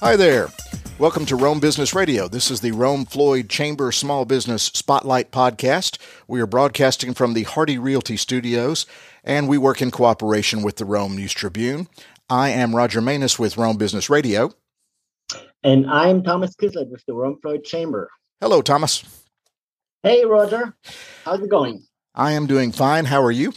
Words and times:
Hi 0.00 0.16
there. 0.16 0.48
Welcome 0.98 1.26
to 1.26 1.36
Rome 1.36 1.60
Business 1.60 1.94
Radio. 1.94 2.26
This 2.26 2.50
is 2.50 2.62
the 2.62 2.72
Rome 2.72 3.04
Floyd 3.04 3.50
Chamber 3.50 3.92
Small 3.92 4.24
Business 4.24 4.62
Spotlight 4.62 5.30
Podcast. 5.30 5.98
We 6.26 6.40
are 6.40 6.46
broadcasting 6.46 7.12
from 7.12 7.34
the 7.34 7.42
Hardy 7.42 7.76
Realty 7.76 8.16
Studios, 8.16 8.86
and 9.24 9.46
we 9.46 9.58
work 9.58 9.82
in 9.82 9.90
cooperation 9.90 10.62
with 10.62 10.76
the 10.76 10.86
Rome 10.86 11.16
News 11.16 11.34
Tribune. 11.34 11.86
I 12.30 12.48
am 12.48 12.74
Roger 12.74 13.02
Manus 13.02 13.38
with 13.38 13.58
Rome 13.58 13.76
Business 13.76 14.08
Radio. 14.08 14.54
And 15.62 15.84
I'm 15.90 16.22
Thomas 16.22 16.56
Kislett 16.56 16.90
with 16.90 17.04
the 17.06 17.12
Rome 17.12 17.38
Floyd 17.42 17.62
Chamber. 17.64 18.08
Hello, 18.40 18.62
Thomas. 18.62 19.04
Hey, 20.02 20.24
Roger. 20.24 20.74
How's 21.26 21.40
it 21.40 21.50
going? 21.50 21.84
I 22.14 22.32
am 22.32 22.46
doing 22.46 22.72
fine. 22.72 23.04
How 23.04 23.22
are 23.22 23.30
you? 23.30 23.52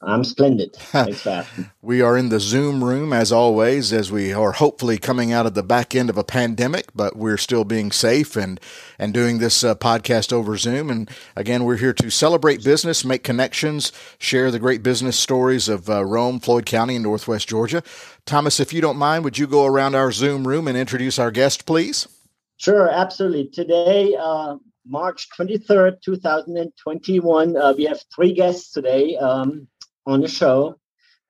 I'm 0.00 0.22
splendid. 0.22 0.74
Thanks 0.76 1.22
for 1.22 1.30
asking. 1.30 1.70
we 1.82 2.00
are 2.00 2.16
in 2.16 2.28
the 2.28 2.38
Zoom 2.38 2.84
room 2.84 3.12
as 3.12 3.32
always, 3.32 3.92
as 3.92 4.12
we 4.12 4.32
are 4.32 4.52
hopefully 4.52 4.96
coming 4.96 5.32
out 5.32 5.44
of 5.44 5.54
the 5.54 5.62
back 5.64 5.92
end 5.94 6.08
of 6.08 6.16
a 6.16 6.22
pandemic, 6.22 6.86
but 6.94 7.16
we're 7.16 7.36
still 7.36 7.64
being 7.64 7.90
safe 7.90 8.36
and 8.36 8.60
and 8.96 9.12
doing 9.12 9.38
this 9.38 9.64
uh, 9.64 9.74
podcast 9.74 10.32
over 10.32 10.56
Zoom. 10.56 10.88
And 10.88 11.10
again, 11.34 11.64
we're 11.64 11.78
here 11.78 11.92
to 11.94 12.10
celebrate 12.10 12.62
business, 12.62 13.04
make 13.04 13.24
connections, 13.24 13.92
share 14.18 14.52
the 14.52 14.60
great 14.60 14.84
business 14.84 15.18
stories 15.18 15.68
of 15.68 15.90
uh, 15.90 16.04
Rome, 16.04 16.38
Floyd 16.38 16.64
County, 16.66 16.94
and 16.94 17.02
Northwest 17.02 17.48
Georgia. 17.48 17.82
Thomas, 18.24 18.60
if 18.60 18.72
you 18.72 18.80
don't 18.80 18.98
mind, 18.98 19.24
would 19.24 19.38
you 19.38 19.48
go 19.48 19.66
around 19.66 19.96
our 19.96 20.12
Zoom 20.12 20.46
room 20.46 20.68
and 20.68 20.78
introduce 20.78 21.18
our 21.18 21.32
guest, 21.32 21.66
please? 21.66 22.06
Sure, 22.56 22.88
absolutely. 22.88 23.48
Today, 23.48 24.16
uh, 24.18 24.56
March 24.86 25.28
23rd, 25.36 26.00
2021, 26.02 27.56
uh, 27.56 27.72
we 27.76 27.84
have 27.84 28.02
three 28.14 28.32
guests 28.32 28.72
today. 28.72 29.16
Um, 29.16 29.68
on 30.08 30.22
the 30.22 30.28
show. 30.28 30.76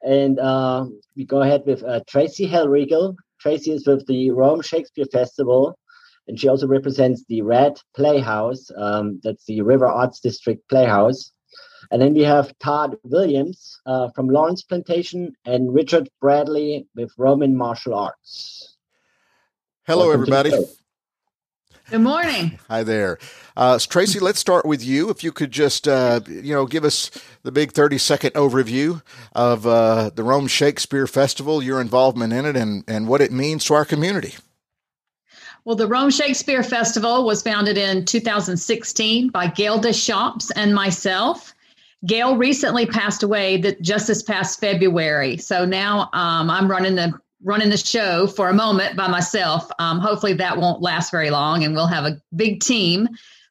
And 0.03 0.39
uh, 0.39 0.87
we 1.17 1.25
go 1.25 1.43
ahead 1.43 1.65
with 1.67 1.83
uh, 1.83 2.01
Tracy 2.07 2.49
Hellriegel. 2.49 3.17
Tracy 3.41 3.73
is 3.73 3.87
with 3.87 4.07
the 4.07 4.31
Rome 4.31 4.63
Shakespeare 4.63 5.07
Festival, 5.13 5.79
and 6.27 6.39
she 6.39 6.49
also 6.49 6.67
represents 6.67 7.25
the 7.29 7.43
RAD 7.43 7.81
Playhouse. 7.95 8.71
Um, 8.77 9.21
that's 9.23 9.45
the 9.45 9.61
River 9.63 9.87
Arts 9.87 10.21
District 10.21 10.67
Playhouse. 10.69 11.33
And 11.91 12.03
then 12.03 12.15
we 12.15 12.23
have 12.23 12.57
Todd 12.59 12.97
Williams 13.03 13.81
uh, 13.87 14.09
from 14.15 14.29
Lawrence 14.29 14.63
Plantation 14.63 15.35
and 15.45 15.73
Richard 15.73 16.09
Bradley 16.21 16.87
with 16.95 17.11
Roman 17.17 17.57
Martial 17.57 17.95
Arts. 17.95 18.77
Hello, 19.87 20.09
Welcome 20.09 20.23
everybody. 20.23 20.51
Good 21.91 22.03
morning. 22.03 22.59
Hi 22.69 22.83
there. 22.83 23.17
Uh, 23.57 23.79
Tracy, 23.79 24.21
let's 24.21 24.39
start 24.39 24.67
with 24.67 24.85
you. 24.85 25.09
If 25.09 25.25
you 25.25 25.33
could 25.33 25.51
just, 25.51 25.89
uh, 25.89 26.21
you 26.27 26.53
know, 26.53 26.67
give 26.67 26.85
us 26.85 27.11
the 27.45 27.51
big 27.51 27.73
30 27.73 27.97
second 27.97 28.35
overview 28.35 29.01
of 29.33 29.67
uh, 29.67 30.11
the 30.15 30.23
Rome 30.23 30.49
Shakespeare 30.49 31.07
Festival, 31.07 31.63
your 31.63 31.81
involvement 31.81 32.35
in 32.35 32.45
it, 32.45 32.57
and, 32.57 32.85
and 32.87 33.09
what 33.09 33.23
it 33.23 33.33
means 33.33 33.65
to 33.65 33.75
our 33.75 33.87
community. 33.87 34.35
Well, 35.65 35.77
the 35.77 35.87
Rome 35.87 36.11
Shakespeare 36.11 36.63
Festival 36.63 37.25
was 37.25 37.43
founded 37.43 37.79
in 37.79 38.05
2016 38.05 39.31
by 39.31 39.47
Gail 39.47 39.79
Deschamps 39.79 40.51
and 40.51 40.75
myself. 40.75 41.55
Gail 42.05 42.37
recently 42.37 42.85
passed 42.85 43.23
away 43.23 43.77
just 43.81 44.09
this 44.09 44.23
past 44.23 44.61
February. 44.61 45.39
So 45.39 45.65
now 45.65 46.11
um, 46.13 46.51
I'm 46.51 46.71
running 46.71 46.97
the 46.97 47.19
running 47.43 47.71
the 47.71 47.77
show 47.77 48.27
for 48.27 48.49
a 48.49 48.55
moment 48.55 48.97
by 48.97 49.09
myself. 49.09 49.71
Um, 49.79 50.01
hopefully, 50.01 50.33
that 50.35 50.57
won't 50.57 50.83
last 50.83 51.11
very 51.11 51.31
long, 51.31 51.65
and 51.65 51.75
we'll 51.75 51.87
have 51.87 52.05
a 52.05 52.21
big 52.37 52.61
team. 52.61 53.09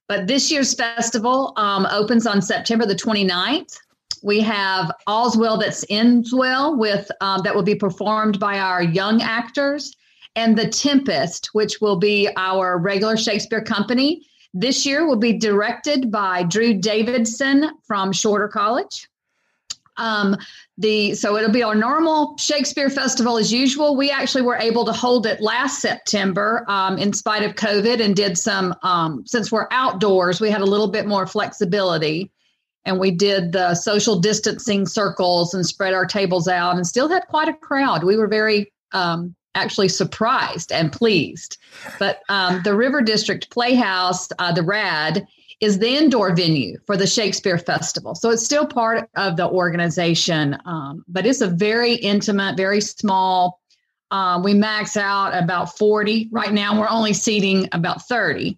But 0.07 0.27
this 0.27 0.51
year's 0.51 0.73
festival 0.73 1.53
um, 1.57 1.87
opens 1.91 2.25
on 2.25 2.41
September 2.41 2.85
the 2.85 2.95
29th. 2.95 3.77
We 4.23 4.39
have 4.41 4.91
All's 5.05 5.37
Well 5.37 5.57
That's 5.57 5.85
Ends 5.89 6.33
Well, 6.33 6.75
with 6.75 7.09
um, 7.21 7.41
that 7.43 7.53
will 7.53 7.63
be 7.63 7.75
performed 7.75 8.39
by 8.39 8.59
our 8.59 8.81
young 8.81 9.21
actors, 9.21 9.95
and 10.35 10.57
The 10.57 10.69
Tempest, 10.69 11.49
which 11.53 11.81
will 11.81 11.97
be 11.97 12.29
our 12.37 12.77
regular 12.77 13.17
Shakespeare 13.17 13.61
company. 13.61 14.25
This 14.53 14.85
year 14.85 15.07
will 15.07 15.17
be 15.17 15.33
directed 15.33 16.11
by 16.11 16.43
Drew 16.43 16.73
Davidson 16.73 17.71
from 17.85 18.11
Shorter 18.11 18.47
College. 18.47 19.07
Um, 19.97 20.37
the 20.77 21.15
so 21.15 21.37
it'll 21.37 21.51
be 21.51 21.63
our 21.63 21.75
normal 21.75 22.37
Shakespeare 22.37 22.89
festival 22.89 23.37
as 23.37 23.51
usual. 23.51 23.95
We 23.95 24.11
actually 24.11 24.43
were 24.43 24.57
able 24.57 24.85
to 24.85 24.93
hold 24.93 25.25
it 25.25 25.41
last 25.41 25.81
September 25.81 26.65
um, 26.67 26.97
in 26.97 27.13
spite 27.13 27.43
of 27.43 27.55
COVID 27.55 27.99
and 27.99 28.15
did 28.15 28.37
some 28.37 28.75
um, 28.83 29.25
since 29.25 29.51
we're 29.51 29.67
outdoors, 29.71 30.39
we 30.39 30.51
had 30.51 30.61
a 30.61 30.65
little 30.65 30.89
bit 30.89 31.07
more 31.07 31.25
flexibility. 31.25 32.31
And 32.85 33.01
we 33.01 33.11
did 33.11 33.51
the 33.51 33.75
social 33.75 34.17
distancing 34.17 34.85
circles 34.85 35.53
and 35.53 35.65
spread 35.65 35.93
our 35.93 36.05
tables 36.05 36.47
out 36.47 36.77
and 36.77 36.87
still 36.87 37.09
had 37.09 37.27
quite 37.27 37.49
a 37.49 37.53
crowd. 37.53 38.05
We 38.05 38.15
were 38.15 38.27
very 38.27 38.71
um, 38.93 39.35
actually 39.55 39.89
surprised 39.89 40.71
and 40.71 40.93
pleased. 40.93 41.57
But 41.99 42.21
um, 42.29 42.61
the 42.63 42.75
River 42.75 43.01
District 43.01 43.49
Playhouse, 43.49 44.29
uh, 44.39 44.53
the 44.53 44.63
RAD, 44.63 45.27
is 45.59 45.79
the 45.79 45.89
indoor 45.89 46.35
venue 46.35 46.77
for 46.85 46.97
the 46.97 47.07
Shakespeare 47.07 47.57
Festival. 47.57 48.13
So 48.13 48.29
it's 48.29 48.45
still 48.45 48.67
part 48.67 49.09
of 49.15 49.37
the 49.37 49.49
organization, 49.49 50.57
um, 50.65 51.03
but 51.07 51.25
it's 51.25 51.41
a 51.41 51.47
very 51.47 51.95
intimate, 51.95 52.57
very 52.57 52.81
small. 52.81 53.59
Um, 54.11 54.43
we 54.43 54.53
max 54.53 54.95
out 54.95 55.31
about 55.31 55.77
40. 55.77 56.29
Right 56.31 56.53
now, 56.53 56.79
we're 56.79 56.89
only 56.89 57.13
seating 57.13 57.67
about 57.71 58.07
30. 58.07 58.57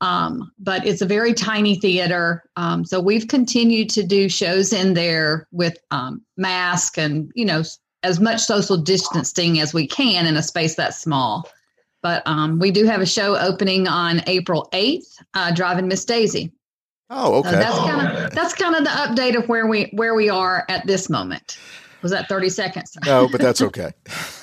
Um, 0.00 0.52
but 0.58 0.86
it's 0.86 1.00
a 1.00 1.06
very 1.06 1.32
tiny 1.32 1.76
theater. 1.76 2.44
Um, 2.56 2.84
so 2.84 3.00
we've 3.00 3.28
continued 3.28 3.88
to 3.90 4.02
do 4.02 4.28
shows 4.28 4.72
in 4.72 4.94
there 4.94 5.46
with 5.52 5.78
um, 5.90 6.22
mask 6.36 6.98
and, 6.98 7.32
you 7.34 7.46
know, 7.46 7.62
as 8.02 8.20
much 8.20 8.40
social 8.40 8.76
distancing 8.76 9.58
as 9.58 9.72
we 9.72 9.86
can 9.86 10.26
in 10.26 10.36
a 10.36 10.42
space 10.42 10.74
that 10.76 10.94
small. 10.94 11.48
But 12.02 12.22
um, 12.26 12.58
we 12.58 12.70
do 12.70 12.84
have 12.84 13.00
a 13.00 13.06
show 13.06 13.36
opening 13.36 13.88
on 13.88 14.22
April 14.26 14.68
8th, 14.72 15.22
uh, 15.34 15.52
Driving 15.52 15.88
Miss 15.88 16.04
Daisy. 16.04 16.52
Oh, 17.10 17.36
okay. 17.36 17.50
So 17.50 17.56
that's 17.56 17.78
kind 17.78 18.16
of 18.16 18.30
that's 18.32 18.54
kind 18.54 18.74
of 18.74 18.84
the 18.84 18.90
update 18.90 19.36
of 19.36 19.48
where 19.48 19.66
we 19.66 19.90
where 19.92 20.14
we 20.14 20.28
are 20.28 20.64
at 20.68 20.86
this 20.86 21.08
moment. 21.08 21.58
Was 22.02 22.12
that 22.12 22.28
30 22.28 22.48
seconds? 22.50 22.96
no, 23.04 23.28
but 23.28 23.40
that's 23.40 23.62
okay. 23.62 23.92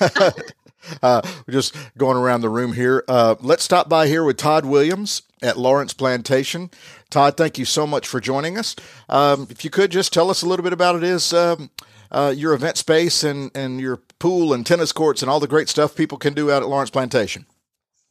uh, 1.02 1.22
we're 1.46 1.52
just 1.52 1.76
going 1.96 2.16
around 2.16 2.40
the 2.40 2.48
room 2.48 2.72
here. 2.72 3.04
Uh, 3.08 3.36
let's 3.40 3.64
stop 3.64 3.88
by 3.88 4.06
here 4.06 4.24
with 4.24 4.36
Todd 4.36 4.64
Williams 4.64 5.22
at 5.42 5.58
Lawrence 5.58 5.92
Plantation. 5.92 6.70
Todd, 7.10 7.36
thank 7.36 7.58
you 7.58 7.64
so 7.64 7.86
much 7.86 8.06
for 8.06 8.20
joining 8.20 8.58
us. 8.58 8.74
Um, 9.08 9.46
if 9.50 9.64
you 9.64 9.70
could 9.70 9.90
just 9.90 10.12
tell 10.12 10.30
us 10.30 10.42
a 10.42 10.46
little 10.46 10.62
bit 10.62 10.72
about 10.72 10.96
it 10.96 11.02
is 11.02 11.32
um, 11.32 11.70
uh, 12.10 12.32
your 12.34 12.54
event 12.54 12.76
space 12.76 13.22
and, 13.22 13.50
and 13.54 13.80
your 13.80 14.00
pool 14.24 14.54
and 14.54 14.64
tennis 14.64 14.90
courts 14.90 15.20
and 15.20 15.30
all 15.30 15.38
the 15.38 15.46
great 15.46 15.68
stuff 15.68 15.94
people 15.94 16.16
can 16.16 16.32
do 16.32 16.50
out 16.50 16.62
at 16.62 16.68
Lawrence 16.70 16.88
Plantation. 16.88 17.44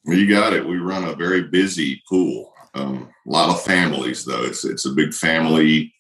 You 0.06 0.30
got 0.30 0.54
it. 0.54 0.64
We 0.64 0.78
run 0.78 1.06
a 1.06 1.16
very 1.16 1.42
busy 1.42 2.04
pool. 2.08 2.54
Um, 2.76 3.10
a 3.28 3.32
lot 3.32 3.50
of 3.50 3.64
families, 3.64 4.24
though. 4.24 4.44
It's 4.44 4.64
it's 4.64 4.86
a 4.86 4.92
big 4.92 5.12
family 5.12 5.92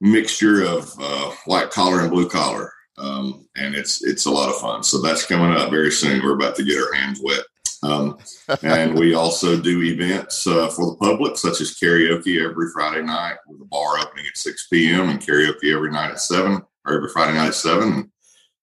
mixture 0.00 0.64
of 0.64 0.90
uh, 0.98 1.30
white 1.44 1.70
collar 1.70 2.00
and 2.00 2.10
blue 2.10 2.26
collar, 2.26 2.72
um, 2.96 3.46
and 3.54 3.74
it's 3.74 4.02
it's 4.02 4.24
a 4.24 4.30
lot 4.30 4.48
of 4.48 4.56
fun. 4.56 4.82
So 4.82 5.02
that's 5.02 5.26
coming 5.26 5.54
up 5.58 5.70
very 5.70 5.92
soon. 5.92 6.22
We're 6.22 6.40
about 6.40 6.56
to 6.56 6.64
get 6.64 6.80
our 6.80 6.94
hands 6.94 7.20
wet, 7.22 7.44
um, 7.82 8.16
and 8.62 8.98
we 8.98 9.12
also 9.12 9.60
do 9.60 9.82
events 9.82 10.46
uh, 10.46 10.68
for 10.68 10.86
the 10.86 10.96
public, 10.96 11.36
such 11.36 11.60
as 11.60 11.76
karaoke 11.78 12.42
every 12.42 12.68
Friday 12.72 13.02
night 13.02 13.36
with 13.46 13.60
a 13.60 13.66
bar 13.66 13.98
opening 13.98 14.24
at 14.26 14.38
six 14.38 14.68
p.m. 14.68 15.10
and 15.10 15.20
karaoke 15.20 15.74
every 15.74 15.90
night 15.92 16.12
at 16.12 16.20
seven 16.20 16.62
or 16.86 16.96
every 16.96 17.10
Friday 17.10 17.34
night 17.34 17.48
at 17.48 17.54
seven. 17.54 18.10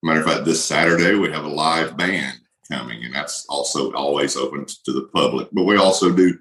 Matter 0.08 0.22
of 0.22 0.26
fact, 0.26 0.46
this 0.46 0.64
Saturday 0.64 1.16
we 1.16 1.30
have 1.34 1.44
a 1.44 1.50
live 1.50 1.98
band 1.98 2.38
coming, 2.72 3.04
and 3.04 3.14
that's 3.14 3.46
also 3.50 3.92
always 3.92 4.38
open 4.38 4.66
to 4.86 4.94
the 4.94 5.10
public. 5.14 5.50
But 5.52 5.66
we 5.66 5.76
also 5.76 6.14
do 6.14 6.34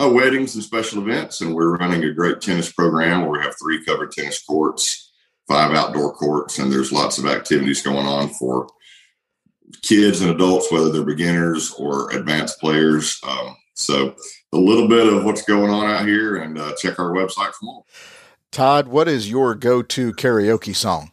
uh, 0.00 0.08
weddings 0.08 0.54
and 0.54 0.64
special 0.64 1.02
events, 1.02 1.42
and 1.42 1.54
we're 1.54 1.76
running 1.76 2.02
a 2.02 2.14
great 2.14 2.40
tennis 2.40 2.72
program 2.72 3.20
where 3.20 3.32
we 3.32 3.40
have 3.40 3.58
three 3.58 3.84
covered 3.84 4.12
tennis 4.12 4.42
courts, 4.42 5.12
five 5.46 5.72
outdoor 5.72 6.14
courts, 6.14 6.58
and 6.58 6.72
there's 6.72 6.92
lots 6.92 7.18
of 7.18 7.26
activities 7.26 7.82
going 7.82 8.06
on 8.06 8.30
for 8.30 8.68
kids 9.82 10.22
and 10.22 10.30
adults, 10.30 10.72
whether 10.72 10.90
they're 10.90 11.04
beginners 11.04 11.74
or 11.74 12.10
advanced 12.10 12.58
players. 12.58 13.20
Um, 13.28 13.54
so 13.74 14.16
a 14.54 14.56
little 14.56 14.88
bit 14.88 15.12
of 15.12 15.26
what's 15.26 15.42
going 15.42 15.70
on 15.70 15.90
out 15.90 16.06
here, 16.06 16.36
and 16.36 16.58
uh, 16.58 16.72
check 16.78 16.98
our 16.98 17.12
website 17.12 17.52
for 17.52 17.66
more. 17.66 17.84
Todd, 18.50 18.88
what 18.88 19.08
is 19.08 19.30
your 19.30 19.54
go-to 19.54 20.14
karaoke 20.14 20.74
song? 20.74 21.10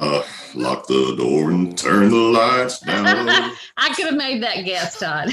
Uh, 0.00 0.22
lock 0.54 0.86
the 0.86 1.14
door 1.16 1.50
and 1.50 1.76
turn 1.76 2.10
the 2.10 2.16
lights 2.16 2.80
down. 2.80 3.06
I 3.76 3.94
could 3.94 4.06
have 4.06 4.16
made 4.16 4.42
that 4.42 4.64
guess, 4.64 4.98
Todd. 4.98 5.30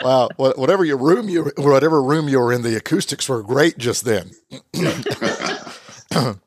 wow, 0.02 0.28
whatever 0.36 0.84
your 0.84 0.96
room 0.96 1.28
you 1.28 1.52
whatever 1.58 2.02
room 2.02 2.28
you 2.28 2.40
were 2.40 2.52
in, 2.52 2.62
the 2.62 2.76
acoustics 2.76 3.28
were 3.28 3.42
great 3.42 3.78
just 3.78 4.04
then. 4.04 4.32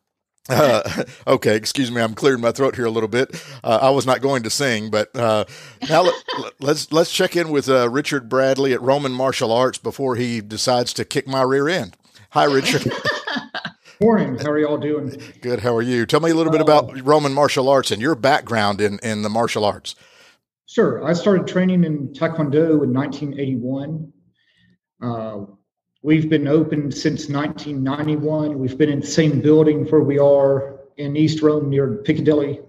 Uh, 0.48 1.04
okay, 1.26 1.56
excuse 1.56 1.90
me. 1.90 2.00
I'm 2.00 2.14
clearing 2.14 2.40
my 2.40 2.52
throat 2.52 2.76
here 2.76 2.86
a 2.86 2.92
little 2.92 3.10
bit. 3.10 3.34
Uh, 3.64 3.80
I 3.82 3.90
was 3.90 4.06
not 4.06 4.22
going 4.22 4.44
to 4.44 4.52
sing, 4.52 4.92
but 4.92 5.10
uh, 5.16 5.46
now 5.90 6.04
let, 6.04 6.14
us 6.14 6.52
let's, 6.60 6.92
let's 6.92 7.12
check 7.12 7.36
in 7.36 7.50
with 7.50 7.68
uh, 7.68 7.90
Richard 7.90 8.30
Bradley 8.30 8.72
at 8.72 8.80
Roman 8.80 9.12
Martial 9.12 9.52
Arts 9.52 9.80
before 9.80 10.16
he 10.16 10.42
decides 10.42 10.94
to 10.94 11.04
kick 11.04 11.28
my 11.28 11.42
rear 11.42 11.68
end. 11.68 11.98
Hi, 12.30 12.44
Richard. 12.44 12.92
Morning. 14.02 14.38
How 14.38 14.52
are 14.52 14.60
y'all 14.60 14.78
doing? 14.78 15.16
Good. 15.42 15.60
How 15.60 15.74
are 15.74 15.82
you? 15.82 16.06
Tell 16.06 16.20
me 16.20 16.30
a 16.30 16.36
little 16.36 16.52
bit 16.52 16.60
about 16.60 17.02
Roman 17.02 17.34
martial 17.34 17.70
arts 17.70 17.92
and 17.92 18.02
your 18.02 18.14
background 18.16 18.82
in, 18.82 19.00
in 19.00 19.22
the 19.22 19.30
martial 19.30 19.64
arts. 19.64 19.96
Sure. 20.66 21.06
I 21.06 21.14
started 21.14 21.48
training 21.48 21.86
in 21.86 22.10
Taekwondo 22.10 22.84
in 22.84 22.94
1981. 22.94 24.12
Uh, 25.02 25.46
we've 26.02 26.30
been 26.30 26.48
open 26.48 26.92
since 26.92 27.30
1991. 27.30 28.60
We've 28.60 28.78
been 28.78 28.90
in 28.90 29.00
the 29.00 29.08
same 29.08 29.40
building 29.40 29.86
where 29.86 30.02
we 30.02 30.20
are 30.20 30.82
in 30.98 31.16
East 31.16 31.42
Rome 31.42 31.70
near 31.70 31.96
Piccadilly 32.04 32.60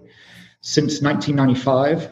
since 0.61 1.01
1995. 1.01 2.09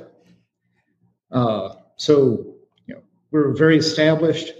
Uh, 1.31 1.75
so, 1.95 2.55
you 2.85 2.95
know, 2.95 3.01
we're 3.31 3.53
very 3.53 3.77
established. 3.77 4.51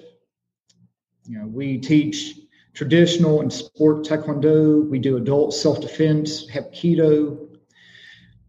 You 1.27 1.39
know, 1.39 1.47
we 1.47 1.77
teach 1.79 2.39
traditional 2.75 3.41
and 3.41 3.51
sport 3.51 4.05
taekwondo. 4.05 4.87
We 4.87 4.99
do 4.99 5.17
adult 5.17 5.53
self 5.53 5.81
defense, 5.81 6.49
hapkido. 6.51 7.47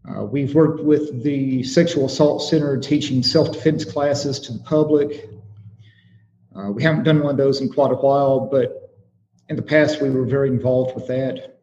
Uh, 0.07 0.23
we've 0.23 0.53
worked 0.53 0.83
with 0.83 1.23
the 1.23 1.63
Sexual 1.63 2.05
Assault 2.05 2.41
Center 2.43 2.77
teaching 2.77 3.23
self 3.23 3.51
defense 3.51 3.85
classes 3.85 4.39
to 4.41 4.53
the 4.53 4.59
public. 4.59 5.29
Uh, 6.55 6.71
we 6.71 6.83
haven't 6.83 7.03
done 7.03 7.21
one 7.21 7.31
of 7.31 7.37
those 7.37 7.61
in 7.61 7.69
quite 7.69 7.91
a 7.91 7.95
while, 7.95 8.41
but 8.41 8.95
in 9.49 9.55
the 9.55 9.61
past 9.61 10.01
we 10.01 10.09
were 10.09 10.25
very 10.25 10.49
involved 10.49 10.93
with 10.95 11.07
that. 11.07 11.59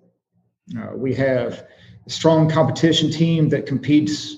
Uh, 0.76 0.96
we 0.96 1.14
have 1.14 1.66
a 2.06 2.10
strong 2.10 2.48
competition 2.48 3.10
team 3.10 3.50
that 3.50 3.66
competes 3.66 4.36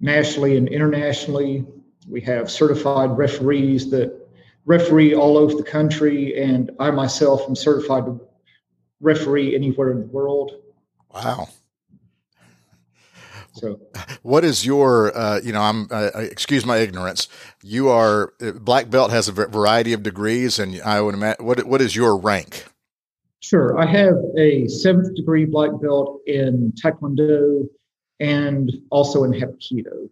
nationally 0.00 0.56
and 0.56 0.68
internationally. 0.68 1.64
We 2.08 2.20
have 2.22 2.50
certified 2.50 3.16
referees 3.16 3.90
that 3.90 4.23
referee 4.66 5.14
all 5.14 5.36
over 5.36 5.54
the 5.54 5.62
country, 5.62 6.40
and 6.40 6.70
I 6.78 6.90
myself 6.90 7.42
am 7.48 7.54
certified 7.54 8.06
to 8.06 8.20
referee 9.00 9.54
anywhere 9.54 9.92
in 9.92 10.00
the 10.00 10.06
world. 10.06 10.52
Wow. 11.12 11.48
So, 13.52 13.80
what 14.22 14.44
is 14.44 14.66
your, 14.66 15.16
uh, 15.16 15.40
you 15.40 15.52
know, 15.52 15.60
I'm, 15.60 15.86
uh, 15.90 16.10
uh 16.14 16.18
excuse 16.18 16.66
my 16.66 16.78
ignorance. 16.78 17.28
You 17.62 17.88
are, 17.88 18.32
uh, 18.40 18.52
black 18.52 18.90
belt 18.90 19.12
has 19.12 19.28
a 19.28 19.32
variety 19.32 19.92
of 19.92 20.02
degrees, 20.02 20.58
and 20.58 20.80
I 20.82 21.00
would 21.00 21.14
imagine, 21.14 21.46
what, 21.46 21.64
what 21.64 21.80
is 21.80 21.94
your 21.94 22.16
rank? 22.16 22.64
Sure. 23.40 23.78
I 23.78 23.86
have 23.86 24.16
a 24.36 24.66
seventh 24.66 25.14
degree 25.14 25.44
black 25.44 25.70
belt 25.80 26.20
in 26.26 26.72
Taekwondo 26.82 27.68
and 28.18 28.72
also 28.90 29.22
in 29.22 29.32
Hapkido. 29.32 30.08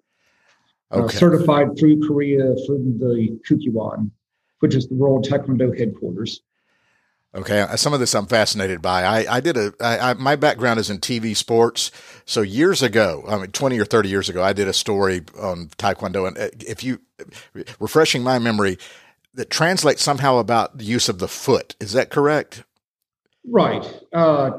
Uh, 0.93 0.99
okay. 0.99 1.17
Uh, 1.17 1.19
certified 1.19 1.77
through 1.77 2.07
Korea 2.07 2.55
from 2.67 2.99
the 2.99 3.41
Kukkiwon 3.49 4.11
which 4.63 4.77
is 4.77 4.87
the 4.87 4.95
World 4.95 5.27
Taekwondo 5.29 5.77
headquarters. 5.77 6.41
Okay, 7.35 7.63
uh, 7.63 7.77
some 7.77 7.93
of 7.93 7.99
this 7.99 8.15
I'm 8.15 8.27
fascinated 8.27 8.81
by. 8.81 9.03
I, 9.03 9.37
I 9.37 9.41
did 9.41 9.57
a 9.57 9.73
I, 9.81 10.11
I, 10.11 10.15
my 10.15 10.37
background 10.37 10.79
is 10.79 10.89
in 10.89 10.99
TV 10.99 11.35
sports. 11.35 11.91
So 12.27 12.43
years 12.43 12.81
ago, 12.81 13.25
I 13.27 13.39
mean, 13.39 13.51
20 13.51 13.81
or 13.81 13.85
30 13.85 14.09
years 14.09 14.29
ago, 14.29 14.43
I 14.43 14.53
did 14.53 14.69
a 14.69 14.73
story 14.73 15.23
on 15.41 15.69
Taekwondo. 15.79 16.29
And 16.29 16.39
uh, 16.39 16.49
if 16.61 16.85
you 16.85 17.01
refreshing 17.81 18.23
my 18.23 18.39
memory, 18.39 18.79
that 19.35 19.51
translates 19.51 20.03
somehow 20.03 20.37
about 20.37 20.79
the 20.79 20.85
use 20.85 21.09
of 21.09 21.19
the 21.19 21.29
foot. 21.29 21.75
Is 21.81 21.93
that 21.95 22.11
correct? 22.11 22.63
Right. 23.49 23.85
Uh, 24.13 24.51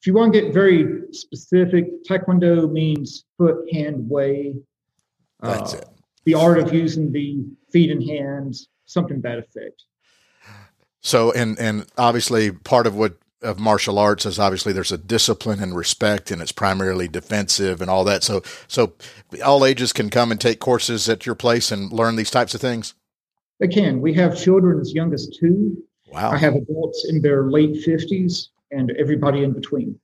if 0.00 0.06
you 0.06 0.14
want 0.14 0.32
to 0.32 0.40
get 0.40 0.54
very 0.54 1.02
specific, 1.10 2.04
Taekwondo 2.08 2.70
means 2.70 3.24
foot, 3.36 3.66
hand, 3.72 4.08
way. 4.08 4.54
That's 5.40 5.74
uh, 5.74 5.78
it. 5.78 5.88
The 6.24 6.34
art 6.34 6.58
of 6.58 6.72
using 6.72 7.12
the 7.12 7.44
feet 7.70 7.90
and 7.90 8.02
hands 8.02 8.68
something 8.86 9.20
that 9.22 9.38
effect. 9.38 9.84
So, 11.00 11.32
and 11.32 11.58
and 11.58 11.86
obviously, 11.98 12.50
part 12.50 12.86
of 12.86 12.96
what 12.96 13.16
of 13.42 13.58
martial 13.58 13.98
arts 13.98 14.24
is 14.24 14.38
obviously 14.38 14.72
there's 14.72 14.90
a 14.90 14.98
discipline 14.98 15.62
and 15.62 15.76
respect, 15.76 16.30
and 16.30 16.40
it's 16.40 16.52
primarily 16.52 17.08
defensive 17.08 17.80
and 17.80 17.90
all 17.90 18.04
that. 18.04 18.22
So, 18.22 18.42
so 18.66 18.94
all 19.44 19.64
ages 19.64 19.92
can 19.92 20.08
come 20.08 20.32
and 20.32 20.40
take 20.40 20.60
courses 20.60 21.08
at 21.08 21.26
your 21.26 21.34
place 21.34 21.70
and 21.70 21.92
learn 21.92 22.16
these 22.16 22.30
types 22.30 22.54
of 22.54 22.60
things. 22.60 22.94
They 23.60 23.68
can. 23.68 24.00
We 24.00 24.14
have 24.14 24.40
children 24.40 24.80
as 24.80 24.94
young 24.94 25.12
as 25.12 25.28
two. 25.38 25.76
Wow. 26.10 26.32
I 26.32 26.38
have 26.38 26.54
adults 26.54 27.06
in 27.08 27.20
their 27.20 27.50
late 27.50 27.82
fifties, 27.82 28.48
and 28.70 28.90
everybody 28.92 29.42
in 29.42 29.52
between. 29.52 29.98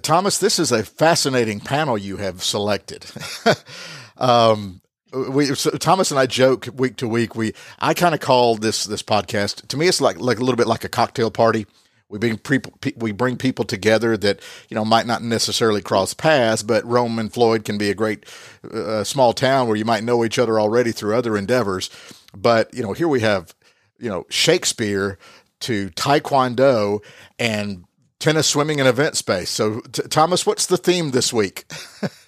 Thomas, 0.00 0.38
this 0.38 0.58
is 0.58 0.72
a 0.72 0.82
fascinating 0.82 1.60
panel 1.60 1.98
you 1.98 2.16
have 2.16 2.42
selected. 2.42 3.04
um, 4.16 4.80
we 5.12 5.46
so 5.54 5.70
Thomas 5.70 6.10
and 6.10 6.20
I 6.20 6.26
joke 6.26 6.68
week 6.74 6.96
to 6.96 7.08
week. 7.08 7.34
We 7.34 7.52
I 7.78 7.94
kind 7.94 8.14
of 8.14 8.20
call 8.20 8.56
this 8.56 8.84
this 8.84 9.02
podcast 9.02 9.66
to 9.68 9.76
me 9.76 9.88
it's 9.88 10.00
like 10.00 10.18
like 10.18 10.38
a 10.38 10.40
little 10.40 10.56
bit 10.56 10.66
like 10.66 10.84
a 10.84 10.88
cocktail 10.88 11.30
party. 11.30 11.66
We 12.08 12.18
bring 12.18 12.38
people 12.38 12.72
we 12.96 13.12
bring 13.12 13.36
people 13.36 13.64
together 13.64 14.16
that 14.16 14.40
you 14.68 14.74
know 14.74 14.84
might 14.84 15.06
not 15.06 15.22
necessarily 15.22 15.80
cross 15.80 16.12
paths, 16.14 16.62
but 16.62 16.84
Rome 16.84 17.18
and 17.18 17.32
Floyd 17.32 17.64
can 17.64 17.78
be 17.78 17.90
a 17.90 17.94
great 17.94 18.24
uh, 18.72 19.04
small 19.04 19.32
town 19.32 19.68
where 19.68 19.76
you 19.76 19.84
might 19.84 20.04
know 20.04 20.24
each 20.24 20.38
other 20.38 20.58
already 20.58 20.92
through 20.92 21.16
other 21.16 21.36
endeavors. 21.36 21.88
But 22.36 22.72
you 22.74 22.82
know 22.82 22.92
here 22.92 23.08
we 23.08 23.20
have 23.20 23.54
you 23.98 24.08
know 24.08 24.26
Shakespeare 24.28 25.18
to 25.60 25.90
Taekwondo 25.90 27.04
and 27.38 27.84
tennis, 28.18 28.46
swimming, 28.46 28.80
and 28.80 28.88
event 28.88 29.16
space. 29.16 29.50
So 29.50 29.80
t- 29.92 30.02
Thomas, 30.02 30.46
what's 30.46 30.66
the 30.66 30.76
theme 30.76 31.10
this 31.10 31.32
week? 31.32 31.64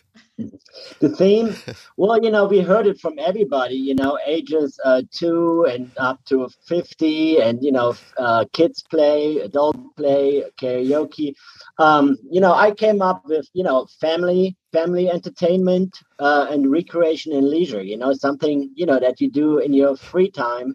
the 1.01 1.09
theme 1.09 1.55
well 1.97 2.23
you 2.23 2.31
know 2.31 2.45
we 2.47 2.61
heard 2.61 2.87
it 2.87 2.99
from 2.99 3.19
everybody 3.19 3.75
you 3.75 3.95
know 3.95 4.19
ages 4.27 4.79
uh, 4.85 5.03
two 5.11 5.65
and 5.69 5.91
up 5.99 6.25
to 6.25 6.49
50 6.67 7.41
and 7.41 7.63
you 7.63 7.73
know 7.73 7.95
uh, 8.19 8.45
kids 8.53 8.83
play 8.83 9.39
adult 9.39 9.77
play 9.97 10.45
karaoke. 10.61 11.35
Um, 11.79 12.17
you 12.31 12.41
know 12.41 12.53
i 12.53 12.71
came 12.71 13.03
up 13.03 13.25
with 13.27 13.49
you 13.53 13.65
know 13.65 13.87
family 14.01 14.57
family 14.73 15.11
entertainment 15.11 15.99
uh, 16.19 16.47
and 16.51 16.71
recreation 16.71 17.33
and 17.33 17.49
leisure 17.49 17.83
you 17.83 17.97
know 17.97 18.13
something 18.13 18.71
you 18.75 18.87
know 18.87 18.99
that 18.99 19.21
you 19.21 19.31
do 19.31 19.59
in 19.59 19.73
your 19.73 19.97
free 19.97 20.31
time 20.31 20.75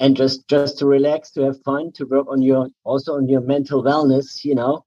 and 0.00 0.16
just 0.16 0.46
just 0.48 0.78
to 0.78 0.86
relax 0.86 1.30
to 1.32 1.42
have 1.42 1.60
fun 1.62 1.92
to 1.92 2.04
work 2.06 2.26
on 2.28 2.42
your 2.42 2.68
also 2.84 3.14
on 3.16 3.28
your 3.28 3.40
mental 3.40 3.82
wellness 3.82 4.44
you 4.44 4.54
know 4.54 4.84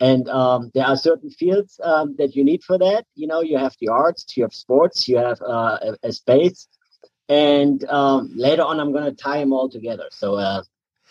and 0.00 0.28
um, 0.28 0.70
there 0.74 0.86
are 0.86 0.96
certain 0.96 1.30
fields 1.30 1.80
um, 1.82 2.16
that 2.18 2.34
you 2.34 2.44
need 2.44 2.62
for 2.64 2.78
that. 2.78 3.06
You 3.14 3.26
know, 3.26 3.40
you 3.40 3.58
have 3.58 3.76
the 3.80 3.88
arts, 3.88 4.36
you 4.36 4.42
have 4.42 4.54
sports, 4.54 5.08
you 5.08 5.18
have 5.18 5.40
uh, 5.40 5.78
a, 5.82 6.08
a, 6.08 6.12
space. 6.12 6.68
And 7.28 7.84
um, 7.88 8.30
later 8.34 8.62
on, 8.62 8.80
I'm 8.80 8.92
going 8.92 9.04
to 9.04 9.12
tie 9.12 9.38
them 9.38 9.52
all 9.52 9.68
together. 9.68 10.08
So 10.10 10.34
uh, 10.34 10.62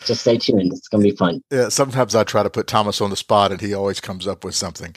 just 0.06 0.22
stay 0.22 0.38
tuned. 0.38 0.74
It's 0.74 0.88
going 0.88 1.04
to 1.04 1.10
be 1.10 1.16
fun. 1.16 1.42
Yeah, 1.50 1.70
sometimes 1.70 2.14
I 2.14 2.24
try 2.24 2.44
to 2.44 2.50
put 2.50 2.68
Thomas 2.68 3.02
on 3.02 3.10
the 3.10 3.16
spot, 3.16 3.52
and 3.52 3.62
he 3.62 3.74
always 3.74 4.00
comes 4.00 4.28
up 4.28 4.44
with 4.44 4.56
something. 4.56 4.96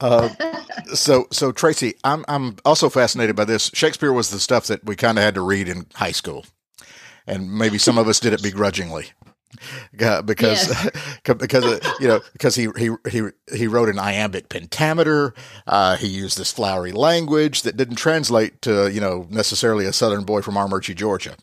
Uh, 0.00 0.28
so, 0.94 1.26
so 1.30 1.52
Tracy, 1.52 1.94
I'm 2.04 2.24
I'm 2.28 2.56
also 2.64 2.88
fascinated 2.88 3.36
by 3.36 3.44
this. 3.44 3.70
Shakespeare 3.72 4.12
was 4.12 4.30
the 4.30 4.40
stuff 4.40 4.66
that 4.66 4.84
we 4.84 4.96
kind 4.96 5.18
of 5.18 5.24
had 5.24 5.34
to 5.34 5.42
read 5.42 5.68
in 5.68 5.86
high 5.94 6.12
school, 6.12 6.44
and 7.26 7.52
maybe 7.52 7.78
some 7.78 7.98
of 7.98 8.08
us 8.08 8.20
did 8.20 8.32
it 8.32 8.42
begrudgingly. 8.42 9.06
Uh, 10.00 10.22
because 10.22 10.68
yes. 10.68 11.12
because 11.38 11.64
uh, 11.64 11.80
you 11.98 12.06
know 12.06 12.20
because 12.32 12.54
he 12.54 12.68
he 12.76 12.90
he 13.10 13.22
he 13.52 13.66
wrote 13.66 13.88
an 13.88 13.98
iambic 13.98 14.48
pentameter. 14.48 15.34
Uh, 15.66 15.96
he 15.96 16.06
used 16.06 16.38
this 16.38 16.52
flowery 16.52 16.92
language 16.92 17.62
that 17.62 17.76
didn't 17.76 17.96
translate 17.96 18.62
to 18.62 18.90
you 18.92 19.00
know 19.00 19.26
necessarily 19.30 19.86
a 19.86 19.92
Southern 19.92 20.24
boy 20.24 20.40
from 20.40 20.54
Armuchee, 20.54 20.94
Georgia. 20.94 21.34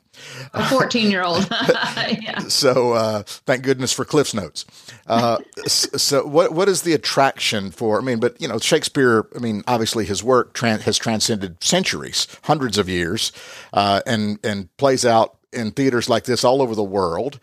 A 0.53 0.67
fourteen-year-old. 0.69 1.47
yeah. 1.51 2.39
So 2.47 2.93
uh, 2.93 3.23
thank 3.25 3.63
goodness 3.63 3.91
for 3.91 4.05
Cliff's 4.05 4.33
notes. 4.33 4.65
Uh, 5.05 5.39
so 5.67 6.25
what 6.25 6.53
what 6.53 6.69
is 6.69 6.83
the 6.83 6.93
attraction 6.93 7.71
for? 7.71 7.99
I 7.99 8.03
mean, 8.03 8.19
but 8.19 8.39
you 8.39 8.47
know 8.47 8.57
Shakespeare. 8.57 9.27
I 9.35 9.39
mean, 9.39 9.63
obviously 9.67 10.05
his 10.05 10.23
work 10.23 10.53
tran- 10.53 10.81
has 10.81 10.97
transcended 10.97 11.61
centuries, 11.63 12.27
hundreds 12.43 12.77
of 12.77 12.87
years, 12.87 13.31
uh, 13.73 14.01
and 14.05 14.39
and 14.43 14.75
plays 14.77 15.05
out 15.05 15.37
in 15.51 15.71
theaters 15.71 16.09
like 16.09 16.25
this 16.25 16.43
all 16.43 16.61
over 16.61 16.75
the 16.75 16.83
world. 16.83 17.39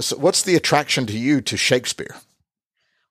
So 0.00 0.16
what's 0.16 0.42
the 0.42 0.54
attraction 0.54 1.06
to 1.06 1.18
you 1.18 1.40
to 1.42 1.56
Shakespeare? 1.56 2.16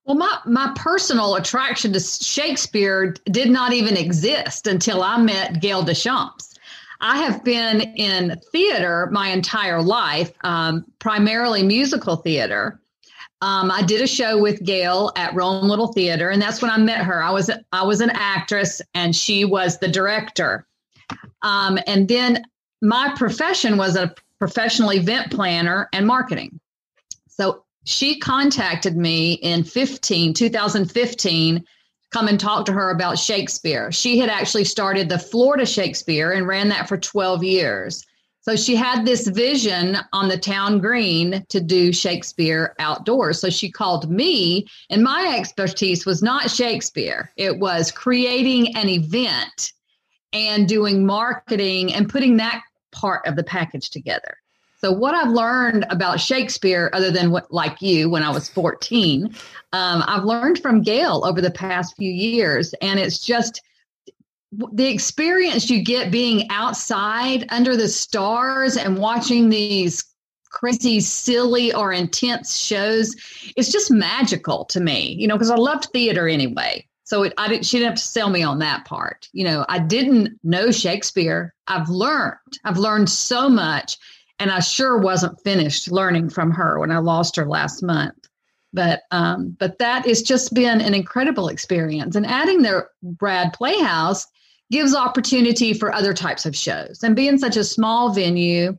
Well, 0.06 0.16
my, 0.16 0.40
my 0.46 0.74
personal 0.78 1.36
attraction 1.36 1.92
to 1.94 2.00
Shakespeare 2.00 3.16
did 3.26 3.50
not 3.50 3.74
even 3.74 3.98
exist 3.98 4.68
until 4.68 5.04
I 5.04 5.18
met 5.18 5.60
Gail 5.62 5.84
Deschamps. 5.84 6.56
I 7.02 7.18
have 7.18 7.44
been 7.44 7.82
in 7.82 8.40
theater 8.52 9.10
my 9.12 9.28
entire 9.30 9.82
life, 9.82 10.32
um, 10.44 10.86
primarily 11.00 11.62
musical 11.62 12.16
theater. 12.16 12.80
Um, 13.42 13.70
I 13.70 13.84
did 13.84 14.02
a 14.02 14.08
show 14.08 14.42
with 14.42 14.64
Gail 14.64 15.12
at 15.16 15.36
Rome 15.36 15.68
Little 15.68 15.94
Theater, 15.94 16.30
and 16.30 16.42
that's 16.42 16.62
when 16.62 16.72
I 16.72 16.78
met 16.78 17.04
her. 17.04 17.22
I 17.22 17.30
was 17.30 17.52
I 17.72 17.84
was 17.84 18.02
an 18.02 18.10
actress, 18.12 18.82
and 18.96 19.16
she 19.16 19.46
was 19.46 19.78
the 19.78 19.88
director. 19.88 20.66
Um, 21.44 21.78
and 21.86 22.08
then 22.08 22.44
my 22.82 23.14
profession 23.16 23.78
was 23.78 23.96
a 23.96 24.16
professional 24.40 24.92
event 24.92 25.32
planner 25.32 25.88
and 25.94 26.08
marketing. 26.08 26.60
So 27.40 27.64
she 27.86 28.20
contacted 28.20 28.98
me 28.98 29.34
in 29.34 29.64
15, 29.64 30.34
2015, 30.34 31.64
come 32.12 32.28
and 32.28 32.40
talk 32.40 32.66
to 32.66 32.74
her 32.74 32.90
about 32.90 33.20
Shakespeare. 33.20 33.92
She 33.92 34.18
had 34.18 34.30
actually 34.30 34.64
started 34.64 35.08
the 35.08 35.20
Florida 35.20 35.66
Shakespeare 35.66 36.32
and 36.32 36.48
ran 36.48 36.70
that 36.70 36.88
for 36.88 36.98
12 36.98 37.44
years. 37.44 38.06
So 38.42 38.56
she 38.56 38.78
had 38.78 39.06
this 39.06 39.28
vision 39.28 39.98
on 40.14 40.30
the 40.30 40.38
town 40.38 40.80
green 40.80 41.46
to 41.50 41.60
do 41.60 41.92
Shakespeare 41.92 42.76
outdoors. 42.80 43.42
So 43.42 43.50
she 43.50 43.70
called 43.70 44.10
me, 44.10 44.68
and 44.90 45.04
my 45.04 45.36
expertise 45.38 46.06
was 46.06 46.24
not 46.24 46.50
Shakespeare, 46.50 47.32
it 47.36 47.60
was 47.60 47.92
creating 47.92 48.76
an 48.78 48.88
event 48.88 49.74
and 50.32 50.68
doing 50.68 51.06
marketing 51.06 51.94
and 51.94 52.10
putting 52.10 52.38
that 52.38 52.62
part 52.94 53.28
of 53.28 53.36
the 53.36 53.44
package 53.44 53.90
together. 53.90 54.38
So, 54.88 54.94
what 54.94 55.14
I've 55.14 55.32
learned 55.34 55.86
about 55.90 56.22
Shakespeare, 56.22 56.90
other 56.94 57.12
than 57.12 57.30
what, 57.30 57.52
like 57.52 57.82
you, 57.82 58.10
when 58.10 58.24
I 58.24 58.30
was 58.30 58.48
14, 58.48 59.26
um, 59.74 60.04
I've 60.08 60.24
learned 60.24 60.60
from 60.60 60.82
Gail 60.82 61.26
over 61.26 61.42
the 61.42 61.52
past 61.52 61.98
few 61.98 62.10
years. 62.10 62.74
And 62.82 62.98
it's 62.98 63.20
just 63.20 63.62
the 64.54 64.88
experience 64.88 65.70
you 65.70 65.84
get 65.84 66.10
being 66.10 66.48
outside 66.52 67.48
under 67.50 67.76
the 67.76 67.90
stars 67.90 68.78
and 68.78 68.98
watching 68.98 69.50
these 69.50 70.06
crazy, 70.52 71.02
silly, 71.02 71.74
or 71.74 71.92
intense 71.92 72.56
shows. 72.56 73.14
It's 73.58 73.74
just 73.74 73.92
magical 73.92 74.64
to 74.68 74.80
me, 74.80 75.18
you 75.20 75.28
know, 75.28 75.36
because 75.36 75.52
I 75.52 75.58
loved 75.58 75.90
theater 75.92 76.30
anyway. 76.30 76.88
So 77.04 77.24
it, 77.24 77.34
I 77.38 77.50
didn't, 77.50 77.66
she 77.66 77.80
didn't 77.80 77.90
have 77.90 78.00
to 78.00 78.06
sell 78.06 78.30
me 78.30 78.42
on 78.42 78.60
that 78.60 78.86
part. 78.86 79.28
You 79.34 79.44
know, 79.44 79.66
I 79.68 79.80
didn't 79.80 80.40
know 80.46 80.72
Shakespeare. 80.72 81.54
I've 81.68 81.90
learned, 81.90 82.38
I've 82.64 82.78
learned 82.78 83.10
so 83.10 83.50
much. 83.50 83.98
And 84.40 84.52
I 84.52 84.60
sure 84.60 84.98
wasn't 84.98 85.42
finished 85.42 85.92
learning 85.92 86.30
from 86.30 86.52
her 86.52 86.80
when 86.80 86.92
I 86.92 87.00
lost 87.00 87.36
her 87.36 87.46
last 87.46 87.82
month. 87.82 88.16
But 88.74 89.02
um, 89.12 89.56
but 89.58 89.80
that 89.80 90.06
has 90.06 90.22
just 90.22 90.54
been 90.54 90.82
an 90.82 90.94
incredible 90.94 91.48
experience. 91.48 92.16
And 92.16 92.26
adding 92.26 92.62
the 92.62 92.86
RAD 93.22 93.54
Playhouse 93.54 94.28
gives 94.70 94.94
opportunity 94.94 95.74
for 95.74 95.94
other 95.94 96.14
types 96.14 96.46
of 96.46 96.56
shows. 96.56 97.02
And 97.02 97.16
being 97.16 97.38
such 97.38 97.56
a 97.56 97.64
small 97.64 98.14
venue, 98.14 98.78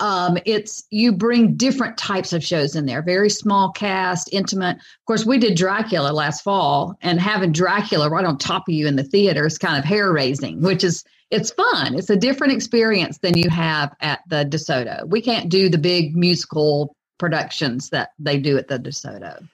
um, 0.00 0.38
it's 0.44 0.84
you 0.90 1.12
bring 1.12 1.56
different 1.56 1.96
types 1.96 2.32
of 2.32 2.44
shows 2.44 2.76
in 2.76 2.86
there 2.86 3.02
very 3.02 3.30
small 3.30 3.72
cast 3.72 4.28
intimate 4.32 4.76
of 4.76 5.04
course 5.06 5.24
we 5.24 5.38
did 5.38 5.56
dracula 5.56 6.12
last 6.12 6.42
fall 6.42 6.94
and 7.00 7.20
having 7.20 7.52
dracula 7.52 8.10
right 8.10 8.26
on 8.26 8.36
top 8.36 8.68
of 8.68 8.74
you 8.74 8.86
in 8.86 8.96
the 8.96 9.04
theater 9.04 9.46
is 9.46 9.56
kind 9.56 9.78
of 9.78 9.84
hair 9.84 10.12
raising 10.12 10.60
which 10.60 10.84
is 10.84 11.04
it's 11.30 11.50
fun 11.50 11.94
it's 11.94 12.10
a 12.10 12.16
different 12.16 12.52
experience 12.52 13.18
than 13.18 13.36
you 13.36 13.50
have 13.50 13.94
at 14.00 14.20
the 14.28 14.44
desoto 14.44 15.06
we 15.08 15.20
can't 15.20 15.48
do 15.48 15.68
the 15.68 15.78
big 15.78 16.16
musical 16.16 16.94
productions 17.18 17.90
that 17.90 18.10
they 18.18 18.38
do 18.38 18.56
at 18.56 18.68
the 18.68 18.78
desoto 18.78 19.46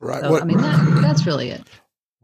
right 0.00 0.22
so, 0.22 0.30
what, 0.30 0.42
i 0.42 0.44
mean 0.44 0.58
that, 0.58 1.00
that's 1.02 1.26
really 1.26 1.50
it 1.50 1.62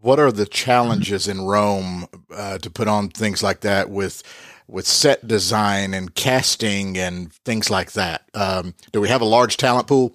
what 0.00 0.18
are 0.18 0.30
the 0.30 0.46
challenges 0.46 1.26
in 1.26 1.40
rome 1.40 2.06
uh, 2.32 2.58
to 2.58 2.70
put 2.70 2.88
on 2.88 3.08
things 3.08 3.42
like 3.42 3.60
that 3.60 3.90
with 3.90 4.22
with 4.68 4.86
set 4.86 5.26
design 5.26 5.94
and 5.94 6.14
casting 6.14 6.96
and 6.98 7.32
things 7.44 7.70
like 7.70 7.92
that. 7.92 8.28
Um, 8.34 8.74
do 8.92 9.00
we 9.00 9.08
have 9.08 9.22
a 9.22 9.26
large 9.26 9.56
talent 9.56 9.88
pool? 9.88 10.14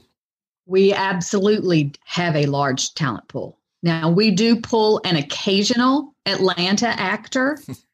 We 0.65 0.93
absolutely 0.93 1.93
have 2.05 2.35
a 2.35 2.45
large 2.45 2.93
talent 2.93 3.27
pool. 3.27 3.57
Now, 3.81 4.09
we 4.09 4.31
do 4.31 4.61
pull 4.61 5.01
an 5.03 5.17
occasional 5.17 6.13
Atlanta 6.25 6.87
actor, 6.87 7.57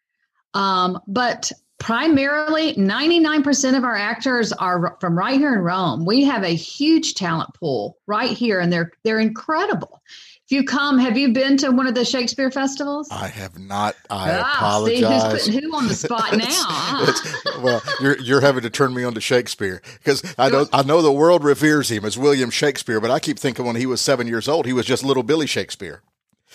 um, 0.59 0.99
but 1.07 1.51
primarily 1.77 2.73
99% 2.73 3.77
of 3.77 3.85
our 3.85 3.95
actors 3.95 4.51
are 4.51 4.97
from 4.99 5.17
right 5.17 5.39
here 5.39 5.53
in 5.53 5.59
Rome. 5.61 6.05
We 6.05 6.25
have 6.25 6.43
a 6.43 6.53
huge 6.53 7.15
talent 7.15 7.53
pool 7.53 7.97
right 8.07 8.31
here, 8.31 8.59
and 8.59 8.71
they're 8.71 8.91
they're 9.03 9.19
incredible. 9.19 10.01
If 10.45 10.51
you 10.51 10.63
come, 10.63 10.97
have 10.97 11.17
you 11.17 11.31
been 11.31 11.57
to 11.57 11.69
one 11.69 11.87
of 11.87 11.95
the 11.95 12.03
Shakespeare 12.03 12.51
festivals? 12.51 13.07
I 13.11 13.27
have 13.27 13.57
not. 13.57 13.95
I 14.09 14.31
ah, 14.31 14.55
apologize. 14.55 14.97
See 14.97 15.05
who's 15.05 15.45
putting 15.45 15.63
who 15.63 15.77
on 15.77 15.87
the 15.87 15.93
spot 15.93 16.31
now? 16.37 16.45
Huh? 16.49 17.61
well, 17.61 17.81
you're 18.01 18.19
you're 18.19 18.41
having 18.41 18.63
to 18.63 18.69
turn 18.69 18.93
me 18.93 19.05
on 19.05 19.13
to 19.13 19.21
Shakespeare 19.21 19.81
because 19.99 20.21
I 20.37 20.49
know 20.49 20.67
I 20.73 20.83
know 20.83 21.01
the 21.01 21.11
world 21.11 21.45
reveres 21.45 21.89
him 21.89 22.03
as 22.03 22.17
William 22.17 22.49
Shakespeare, 22.49 22.99
but 22.99 23.11
I 23.11 23.19
keep 23.19 23.39
thinking 23.39 23.65
when 23.65 23.77
he 23.77 23.85
was 23.85 24.01
seven 24.01 24.27
years 24.27 24.49
old, 24.49 24.65
he 24.65 24.73
was 24.73 24.85
just 24.85 25.05
little 25.05 25.23
Billy 25.23 25.47
Shakespeare. 25.47 26.01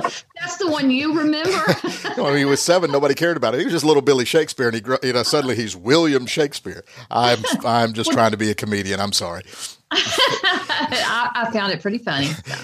that's 0.00 0.56
the 0.56 0.70
one 0.70 0.90
you 0.90 1.18
remember. 1.18 1.72
when 2.22 2.36
he 2.36 2.44
was 2.44 2.60
seven, 2.60 2.90
nobody 2.90 3.14
cared 3.14 3.36
about 3.36 3.54
it. 3.54 3.58
He 3.58 3.64
was 3.64 3.72
just 3.72 3.84
little 3.84 4.02
Billy 4.02 4.24
Shakespeare, 4.24 4.68
and 4.68 4.76
he 4.76 4.82
you 5.06 5.12
know 5.12 5.22
suddenly 5.22 5.56
he's 5.56 5.76
William 5.76 6.26
Shakespeare. 6.26 6.84
I'm 7.10 7.38
I'm 7.64 7.92
just 7.92 8.12
trying 8.12 8.32
to 8.32 8.36
be 8.36 8.50
a 8.50 8.54
comedian. 8.54 9.00
I'm 9.00 9.12
sorry. 9.12 9.42
I, 9.92 11.30
I, 11.34 11.50
found 11.52 11.72
it 11.72 11.82
pretty 11.82 11.98
funny. 11.98 12.26
So. 12.26 12.54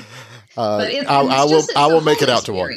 Uh, 0.56 0.78
but 0.78 0.92
it's, 0.92 1.08
I, 1.08 1.44
will. 1.44 1.62
I 1.76 1.86
will 1.86 2.00
make 2.00 2.22
it 2.22 2.30
out 2.30 2.46
to 2.46 2.52
one. 2.52 2.72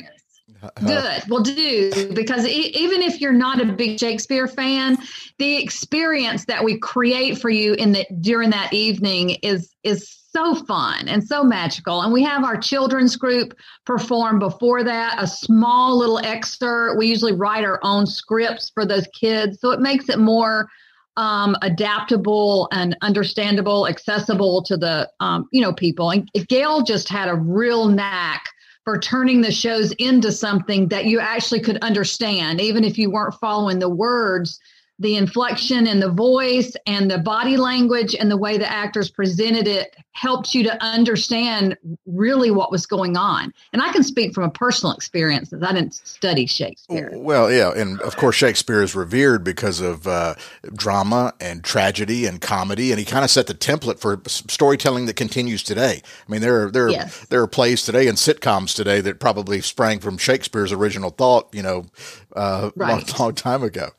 Good. 0.75 1.24
Well, 1.27 1.41
do 1.41 2.13
because 2.13 2.46
e- 2.46 2.72
even 2.75 3.01
if 3.01 3.20
you're 3.20 3.34
not 3.34 3.60
a 3.60 3.65
big 3.65 4.00
Shakespeare 4.00 4.48
fan, 4.48 4.98
the 5.39 5.55
experience 5.58 6.46
that 6.46 6.63
we 6.63 6.77
create 6.77 7.39
for 7.39 7.50
you 7.50 7.74
in 7.74 7.93
the 7.93 8.05
during 8.20 8.51
that 8.51 8.72
evening 8.72 9.31
is 9.41 9.74
is 9.84 10.21
so 10.32 10.56
fun 10.56 11.08
and 11.08 11.24
so 11.24 11.44
magical. 11.44 12.02
And 12.02 12.14
we 12.14 12.24
have 12.24 12.44
our 12.44 12.58
children's 12.58 13.16
group 13.16 13.54
perform 13.86 14.40
before 14.40 14.84
that, 14.84 15.22
a 15.22 15.28
small 15.28 15.98
little 15.98 16.20
excerpt. 16.20 16.98
We 16.98 17.08
usually 17.08 17.34
write 17.34 17.66
our 17.66 17.80
own 17.84 18.06
scripts 18.06 18.70
for 18.70 18.86
those 18.86 19.08
kids, 19.08 19.60
so 19.60 19.72
it 19.72 19.82
makes 19.82 20.10
it 20.10 20.20
more 20.20 20.70
um, 21.18 21.56
adaptable 21.62 22.70
and 22.72 22.98
understandable, 23.02 23.88
accessible 23.88 24.64
to 24.64 24.78
the 24.78 25.10
um, 25.20 25.48
you 25.52 25.62
know 25.62 25.74
people. 25.74 26.10
And 26.10 26.30
Gail 26.48 26.84
just 26.84 27.10
had 27.10 27.28
a 27.28 27.36
real 27.36 27.88
knack 27.88 28.46
for 28.84 28.98
turning 28.98 29.42
the 29.42 29.52
shows 29.52 29.92
into 29.94 30.32
something 30.32 30.88
that 30.88 31.06
you 31.06 31.20
actually 31.20 31.62
could 31.62 31.78
understand, 31.84 32.60
even 32.60 32.84
if 32.84 32.98
you 32.98 33.12
weren't 33.12 33.36
following 33.36 33.80
the 33.80 33.90
words 33.90 34.60
the 35.01 35.15
inflection 35.15 35.88
and 35.88 36.00
the 36.00 36.12
voice 36.12 36.75
and 36.86 37.10
the 37.10 37.17
body 37.17 37.58
language 37.58 38.13
and 38.13 38.29
the 38.29 38.38
way 38.38 38.60
the 38.60 38.72
actors 38.72 39.10
presented 39.10 39.67
it 39.67 39.96
helped 40.12 40.53
you 40.53 40.63
to 40.63 40.84
understand 40.84 41.75
really 42.05 42.51
what 42.51 42.70
was 42.70 42.86
going 42.86 43.17
on. 43.17 43.51
And 43.74 43.81
I 43.81 43.91
can 43.91 44.03
speak 44.03 44.34
from 44.34 44.43
a 44.43 44.50
personal 44.51 44.93
experience 44.93 45.50
because 45.50 45.67
I 45.67 45.74
didn't 45.74 45.96
study 45.96 46.46
Shakespeare. 46.46 47.10
Well, 47.13 47.51
yeah. 47.51 47.72
And 47.72 48.00
of 48.01 48.15
course, 48.17 48.36
Shakespeare 48.36 48.84
is 48.84 48.93
revered 48.93 49.43
because 49.43 49.81
of 49.81 50.05
uh, 50.05 50.36
drama 50.74 51.34
and 51.41 51.63
tragedy 51.63 52.27
and 52.27 52.39
comedy. 52.39 52.91
And 52.91 53.00
he 53.00 53.05
kind 53.05 53.24
of 53.24 53.31
set 53.31 53.48
the 53.48 53.55
template 53.55 54.00
for 54.00 54.22
storytelling 54.27 55.08
that 55.08 55.15
continues 55.15 55.63
today. 55.63 56.01
I 56.03 56.31
mean, 56.31 56.41
there 56.41 56.65
are, 56.65 56.72
there 56.72 56.86
are, 56.86 56.91
yes. 56.91 57.25
there 57.29 57.41
are 57.41 57.48
plays 57.48 57.81
today 57.81 58.08
and 58.08 58.20
sitcoms 58.20 58.75
today 58.75 59.01
that 59.01 59.20
probably 59.20 59.62
sprang 59.62 60.00
from 60.00 60.20
Shakespeare's 60.20 60.72
original 60.72 61.10
thought, 61.10 61.50
you 61.53 61.63
know, 61.63 61.88
uh, 62.36 62.70
right. 62.75 62.91
long, 62.91 63.03
long 63.17 63.34
time 63.34 63.63
ago. 63.63 63.89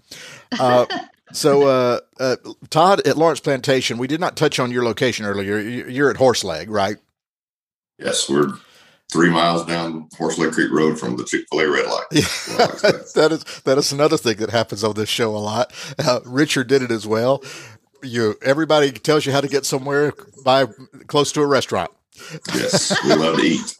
Uh, 0.58 0.86
so, 1.32 1.66
uh, 1.66 2.00
uh, 2.20 2.36
Todd 2.70 3.06
at 3.06 3.16
Lawrence 3.16 3.40
Plantation, 3.40 3.98
we 3.98 4.06
did 4.06 4.20
not 4.20 4.36
touch 4.36 4.58
on 4.58 4.70
your 4.70 4.84
location 4.84 5.24
earlier. 5.24 5.58
You're 5.58 6.10
at 6.10 6.16
Horseleg, 6.16 6.66
right? 6.68 6.96
Yes, 7.98 8.28
we're 8.28 8.52
three 9.12 9.30
miles 9.30 9.64
down 9.66 10.08
Horseleg 10.10 10.52
Creek 10.52 10.70
Road 10.72 10.98
from 10.98 11.16
the 11.16 11.24
Chick 11.24 11.44
Fil 11.50 11.60
A 11.60 11.70
red 11.70 11.86
light. 11.86 12.04
Yeah. 12.10 12.22
that 13.14 13.28
is 13.30 13.60
that 13.62 13.78
is 13.78 13.92
another 13.92 14.16
thing 14.16 14.38
that 14.38 14.50
happens 14.50 14.82
on 14.82 14.94
this 14.94 15.08
show 15.08 15.36
a 15.36 15.38
lot. 15.38 15.72
Uh, 15.98 16.20
Richard 16.24 16.66
did 16.66 16.82
it 16.82 16.90
as 16.90 17.06
well. 17.06 17.42
You 18.02 18.36
everybody 18.42 18.90
tells 18.90 19.26
you 19.26 19.32
how 19.32 19.40
to 19.40 19.48
get 19.48 19.64
somewhere 19.64 20.12
by 20.44 20.66
close 21.06 21.30
to 21.32 21.42
a 21.42 21.46
restaurant. 21.46 21.90
Yes, 22.54 22.94
we 23.04 23.14
love 23.14 23.38
to 23.38 23.42
eat. 23.42 23.78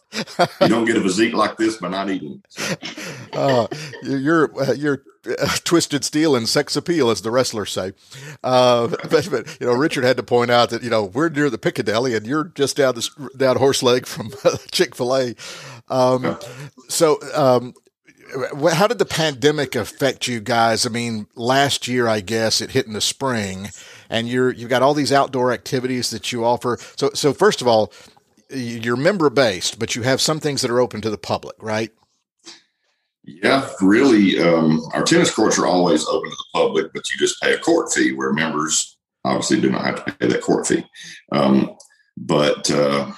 You 0.61 0.67
don't 0.67 0.85
get 0.85 0.97
a 0.97 1.01
physique 1.01 1.33
like 1.33 1.57
this 1.57 1.77
by 1.77 1.89
not 1.89 2.09
eating. 2.09 2.41
So. 3.33 3.39
Uh, 3.39 3.67
you're 4.03 4.61
uh, 4.61 4.73
you're 4.73 5.01
uh, 5.25 5.47
twisted 5.63 6.03
steel 6.03 6.35
and 6.35 6.47
sex 6.47 6.75
appeal, 6.75 7.09
as 7.09 7.23
the 7.23 7.31
wrestlers 7.31 7.71
say. 7.71 7.93
Uh, 8.43 8.87
but, 9.09 9.27
but, 9.31 9.57
you 9.59 9.65
know, 9.65 9.73
Richard 9.73 10.03
had 10.03 10.17
to 10.17 10.23
point 10.23 10.51
out 10.51 10.69
that 10.69 10.83
you 10.83 10.91
know 10.91 11.05
we're 11.05 11.29
near 11.29 11.49
the 11.49 11.57
Piccadilly, 11.57 12.15
and 12.15 12.27
you're 12.27 12.43
just 12.43 12.77
down 12.77 12.93
the 12.93 13.29
down 13.35 13.55
Horseleg 13.57 14.05
from 14.05 14.31
Chick 14.71 14.95
Fil 14.95 15.15
A. 15.15 15.35
Um, 15.89 16.37
so, 16.89 17.17
um, 17.33 17.73
how 18.71 18.87
did 18.87 18.99
the 18.99 19.05
pandemic 19.05 19.75
affect 19.75 20.27
you 20.27 20.39
guys? 20.39 20.85
I 20.85 20.89
mean, 20.89 21.27
last 21.35 21.87
year, 21.87 22.07
I 22.07 22.19
guess 22.19 22.61
it 22.61 22.71
hit 22.71 22.87
in 22.87 22.93
the 22.93 23.01
spring, 23.01 23.69
and 24.09 24.27
you're 24.27 24.51
you've 24.51 24.69
got 24.69 24.81
all 24.81 24.93
these 24.93 25.11
outdoor 25.11 25.51
activities 25.51 26.09
that 26.11 26.31
you 26.31 26.45
offer. 26.45 26.77
So, 26.95 27.11
so 27.13 27.33
first 27.33 27.61
of 27.61 27.67
all, 27.67 27.91
you're 28.49 28.97
member 28.97 29.29
based, 29.29 29.79
but 29.79 29.95
you 29.95 30.01
have 30.03 30.21
some 30.21 30.39
things 30.39 30.61
that 30.61 30.71
are 30.71 30.79
open 30.79 31.01
to 31.01 31.09
the 31.09 31.17
public, 31.17 31.55
right? 31.61 31.91
Yeah, 33.23 33.69
really. 33.81 34.39
Um, 34.39 34.81
our 34.93 35.03
tennis 35.03 35.33
courts 35.33 35.57
are 35.57 35.65
always 35.65 36.05
open 36.05 36.29
to 36.29 36.35
the 36.35 36.59
public, 36.59 36.93
but 36.93 37.09
you 37.11 37.17
just 37.17 37.41
pay 37.41 37.53
a 37.53 37.57
court 37.57 37.91
fee 37.93 38.11
where 38.11 38.33
members 38.33 38.97
obviously 39.23 39.61
do 39.61 39.69
not 39.69 39.85
have 39.85 40.03
to 40.03 40.11
pay 40.11 40.27
that 40.27 40.41
court 40.41 40.67
fee. 40.67 40.85
Um, 41.31 41.75
but 42.17 42.69
uh, 42.69 43.11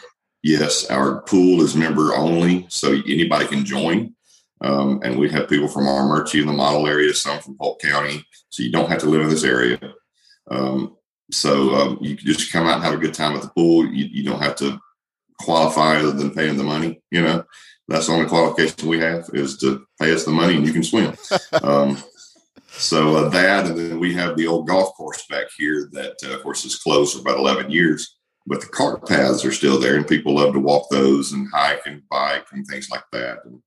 yes, 0.44 0.90
our 0.92 1.22
pool 1.22 1.62
is 1.62 1.76
member 1.76 2.14
only, 2.14 2.68
so 2.70 2.94
anybody 3.08 3.48
can 3.48 3.66
join. 3.66 4.14
Um, 4.62 5.02
and 5.04 5.18
we 5.20 5.30
have 5.32 5.50
people 5.50 5.68
from 5.68 5.88
our 5.88 6.02
Armuchee 6.02 6.42
in 6.42 6.48
the 6.48 6.54
model 6.54 6.88
area, 6.88 7.14
some 7.14 7.40
from 7.40 7.58
Polk 7.58 7.82
County, 7.82 8.24
so 8.50 8.64
you 8.64 8.72
don't 8.72 8.90
have 8.90 9.02
to 9.02 9.10
live 9.10 9.22
in 9.22 9.30
this 9.30 9.44
area. 9.44 9.80
Um, 10.50 10.96
so 11.32 11.74
um, 11.76 11.98
you 12.00 12.16
can 12.16 12.26
just 12.26 12.52
come 12.52 12.68
out 12.68 12.76
and 12.76 12.84
have 12.84 12.94
a 12.94 12.98
good 12.98 13.14
time 13.14 13.36
at 13.36 13.42
the 13.42 13.50
pool. 13.50 13.86
You, 13.86 14.06
you 14.06 14.24
don't 14.24 14.42
have 14.42 14.56
to 14.58 14.80
qualify 15.40 15.98
other 15.98 16.12
than 16.12 16.34
paying 16.34 16.58
the 16.58 16.64
money, 16.64 17.02
you 17.12 17.22
know. 17.22 17.44
That's 17.88 18.08
the 18.08 18.14
only 18.14 18.28
qualification 18.28 18.90
we 18.90 19.00
have 19.00 19.30
is 19.34 19.58
to 19.60 19.86
pay 20.02 20.12
us 20.12 20.26
the 20.26 20.32
money 20.32 20.56
and 20.56 20.66
you 20.66 20.74
can 20.74 20.84
swim. 20.84 21.16
Um, 21.64 21.98
So 22.78 23.16
uh, 23.16 23.30
that, 23.30 23.68
and 23.68 23.78
then 23.78 24.00
we 24.00 24.14
have 24.16 24.36
the 24.36 24.48
old 24.48 24.68
golf 24.68 24.94
course 24.96 25.26
back 25.28 25.48
here 25.58 25.90
that, 25.94 26.16
uh, 26.26 26.36
of 26.36 26.44
course, 26.44 26.66
is 26.66 26.76
closed 26.76 27.14
for 27.14 27.22
about 27.22 27.40
11 27.40 27.72
years. 27.72 28.18
But 28.48 28.62
the 28.62 28.68
cart 28.68 29.08
paths 29.08 29.44
are 29.44 29.52
still 29.52 29.80
there, 29.80 29.96
and 29.96 30.08
people 30.08 30.36
love 30.36 30.54
to 30.54 30.60
walk 30.60 30.88
those 30.92 31.32
and 31.32 31.48
hike 31.52 31.82
and 31.88 32.04
bike 32.10 32.46
and 32.52 32.66
things 32.68 32.90
like 32.92 33.06
that. 33.12 33.40
And, 33.46 33.62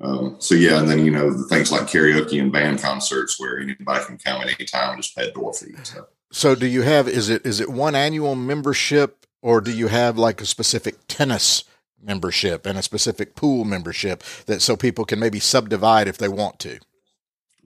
um, 0.00 0.36
so 0.40 0.54
yeah, 0.56 0.80
and 0.80 0.88
then 0.88 1.04
you 1.04 1.12
know 1.12 1.30
the 1.30 1.44
things 1.44 1.70
like 1.70 1.82
karaoke 1.82 2.40
and 2.40 2.52
band 2.52 2.80
concerts 2.80 3.38
where 3.38 3.60
anybody 3.60 4.04
can 4.04 4.18
come 4.18 4.42
at 4.42 4.48
any 4.48 4.64
time 4.64 4.94
and 4.94 5.02
just 5.02 5.16
pay 5.16 5.28
a 5.28 5.32
door 5.32 5.52
fee. 5.54 5.74
So. 5.84 6.06
so 6.32 6.54
do 6.56 6.66
you 6.66 6.82
have 6.82 7.08
is 7.08 7.28
it 7.28 7.46
is 7.46 7.60
it 7.60 7.70
one 7.70 7.94
annual 7.94 8.34
membership 8.34 9.26
or 9.46 9.60
do 9.60 9.70
you 9.70 9.86
have 9.86 10.18
like 10.18 10.40
a 10.40 10.44
specific 10.44 10.96
tennis 11.06 11.62
membership 12.02 12.66
and 12.66 12.76
a 12.76 12.82
specific 12.82 13.36
pool 13.36 13.64
membership 13.64 14.24
that 14.46 14.60
so 14.60 14.76
people 14.76 15.04
can 15.04 15.20
maybe 15.20 15.38
subdivide 15.38 16.08
if 16.08 16.18
they 16.18 16.26
want 16.26 16.58
to? 16.58 16.80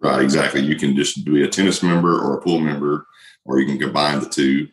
Right, 0.02 0.20
exactly. 0.20 0.60
You 0.60 0.76
can 0.76 0.94
just 0.94 1.24
be 1.24 1.42
a 1.42 1.48
tennis 1.48 1.82
member 1.82 2.20
or 2.20 2.36
a 2.36 2.42
pool 2.42 2.60
member, 2.60 3.06
or 3.46 3.60
you 3.60 3.66
can 3.66 3.78
combine 3.78 4.20
the 4.20 4.28
two, 4.28 4.68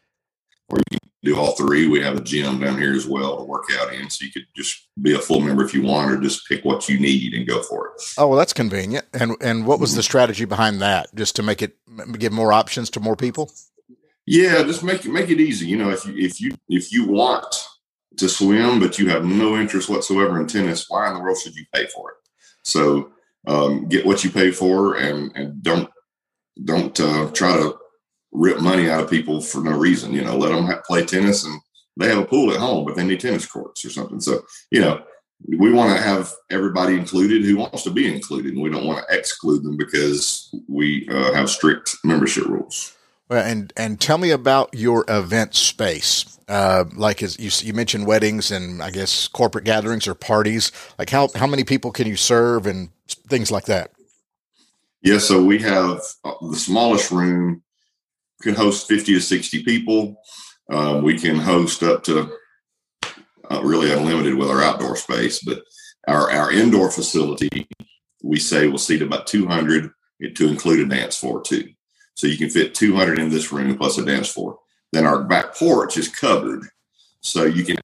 or 0.67 0.79
you 0.79 0.99
can 0.99 1.09
do 1.23 1.39
all 1.39 1.53
three. 1.53 1.87
We 1.87 2.01
have 2.01 2.17
a 2.17 2.21
gym 2.21 2.59
down 2.59 2.77
here 2.77 2.93
as 2.93 3.07
well 3.07 3.37
to 3.37 3.43
work 3.45 3.67
out 3.79 3.93
in, 3.93 4.09
so 4.09 4.25
you 4.25 4.31
could 4.31 4.47
just 4.53 4.89
be 5.01 5.13
a 5.13 5.19
full 5.19 5.39
member 5.39 5.63
if 5.63 5.73
you 5.73 5.83
want, 5.83 6.11
or 6.11 6.19
just 6.19 6.45
pick 6.45 6.65
what 6.65 6.89
you 6.89 6.99
need 6.99 7.33
and 7.33 7.47
go 7.47 7.63
for 7.63 7.87
it. 7.87 8.03
Oh, 8.17 8.27
well, 8.27 8.37
that's 8.37 8.53
convenient. 8.53 9.05
And 9.13 9.37
and 9.39 9.65
what 9.65 9.79
was 9.79 9.93
the 9.93 10.01
mm-hmm. 10.01 10.03
strategy 10.03 10.43
behind 10.43 10.81
that? 10.81 11.15
Just 11.15 11.37
to 11.37 11.43
make 11.43 11.61
it 11.61 11.77
give 12.19 12.33
more 12.33 12.51
options 12.51 12.89
to 12.91 12.99
more 12.99 13.15
people? 13.15 13.49
Yeah, 14.29 14.61
just 14.63 14.83
make 14.83 15.05
it 15.05 15.11
make 15.11 15.29
it 15.29 15.39
easy. 15.39 15.67
You 15.67 15.77
know, 15.77 15.89
if 15.89 16.05
you 16.05 16.13
if 16.17 16.41
you 16.41 16.51
if 16.67 16.91
you 16.91 17.07
want 17.07 17.45
to 18.17 18.27
swim, 18.27 18.77
but 18.79 18.99
you 18.99 19.09
have 19.09 19.23
no 19.23 19.55
interest 19.55 19.87
whatsoever 19.87 20.39
in 20.41 20.47
tennis, 20.47 20.85
why 20.89 21.07
in 21.07 21.13
the 21.13 21.21
world 21.21 21.37
should 21.37 21.55
you 21.55 21.63
pay 21.73 21.87
for 21.87 22.11
it? 22.11 22.17
So 22.63 23.11
um, 23.47 23.87
get 23.87 24.05
what 24.05 24.25
you 24.25 24.29
pay 24.29 24.51
for 24.51 24.97
and 24.97 25.31
and 25.35 25.63
don't 25.63 25.89
don't 26.65 26.99
uh, 26.99 27.31
try 27.31 27.55
to 27.55 27.77
rip 28.33 28.59
money 28.59 28.89
out 28.89 29.01
of 29.01 29.09
people 29.09 29.39
for 29.39 29.63
no 29.63 29.71
reason. 29.71 30.11
You 30.11 30.25
know, 30.25 30.35
let 30.35 30.49
them 30.49 30.65
have, 30.65 30.83
play 30.83 31.05
tennis 31.05 31.45
and 31.45 31.61
they 31.95 32.09
have 32.09 32.19
a 32.19 32.25
pool 32.25 32.51
at 32.51 32.59
home, 32.59 32.83
but 32.83 32.97
they 32.97 33.05
need 33.05 33.21
tennis 33.21 33.45
courts 33.45 33.85
or 33.85 33.89
something. 33.89 34.19
So 34.19 34.41
you 34.71 34.81
know, 34.81 35.03
we 35.57 35.71
want 35.71 35.95
to 35.95 36.03
have 36.03 36.33
everybody 36.51 36.95
included 36.95 37.45
who 37.45 37.55
wants 37.55 37.83
to 37.83 37.91
be 37.91 38.13
included, 38.13 38.55
and 38.55 38.61
we 38.61 38.71
don't 38.71 38.87
want 38.87 39.07
to 39.07 39.17
exclude 39.17 39.63
them 39.63 39.77
because 39.77 40.53
we 40.67 41.07
uh, 41.09 41.31
have 41.31 41.49
strict 41.49 41.95
membership 42.03 42.45
rules. 42.45 42.93
And 43.29 43.73
and 43.75 43.99
tell 43.99 44.17
me 44.17 44.31
about 44.31 44.69
your 44.73 45.03
event 45.09 45.53
space. 45.53 46.39
Uh, 46.47 46.85
like 46.95 47.21
as 47.21 47.37
you, 47.37 47.51
you 47.67 47.73
mentioned 47.73 48.07
weddings 48.07 48.51
and 48.51 48.81
I 48.81 48.89
guess 48.89 49.27
corporate 49.27 49.65
gatherings 49.65 50.07
or 50.07 50.13
parties. 50.13 50.71
Like 50.97 51.09
how 51.09 51.27
how 51.35 51.45
many 51.45 51.65
people 51.65 51.91
can 51.91 52.07
you 52.07 52.15
serve 52.15 52.65
and 52.65 52.89
things 53.27 53.51
like 53.51 53.65
that? 53.65 53.91
Yeah, 55.01 55.17
so 55.17 55.43
we 55.43 55.59
have 55.59 56.01
uh, 56.23 56.33
the 56.41 56.55
smallest 56.55 57.11
room 57.11 57.63
can 58.41 58.55
host 58.55 58.87
fifty 58.87 59.13
to 59.13 59.19
sixty 59.19 59.61
people. 59.61 60.21
Um, 60.71 61.03
we 61.03 61.19
can 61.19 61.35
host 61.35 61.83
up 61.83 62.03
to 62.03 62.31
uh, 63.51 63.61
really 63.61 63.91
unlimited 63.91 64.35
with 64.35 64.49
our 64.49 64.61
outdoor 64.61 64.95
space, 64.95 65.43
but 65.43 65.63
our 66.07 66.31
our 66.31 66.51
indoor 66.51 66.89
facility 66.89 67.67
we 68.23 68.39
say 68.39 68.67
will 68.67 68.77
seat 68.77 69.01
about 69.01 69.27
two 69.27 69.47
hundred 69.47 69.91
to 70.35 70.47
include 70.47 70.79
a 70.79 70.95
dance 70.95 71.17
floor 71.17 71.41
too. 71.41 71.69
So 72.17 72.25
you 72.25 72.37
can 72.37 72.49
fit 72.49 72.73
200 72.73 73.19
in 73.19 73.29
this 73.29 73.51
room 73.51 73.77
plus 73.77 73.99
a 73.99 74.05
dance 74.05 74.27
floor. 74.27 74.57
Then 74.91 75.05
our 75.05 75.23
back 75.23 75.55
porch 75.55 75.97
is 75.97 76.07
covered. 76.07 76.63
So 77.21 77.45
you 77.45 77.63
can 77.63 77.77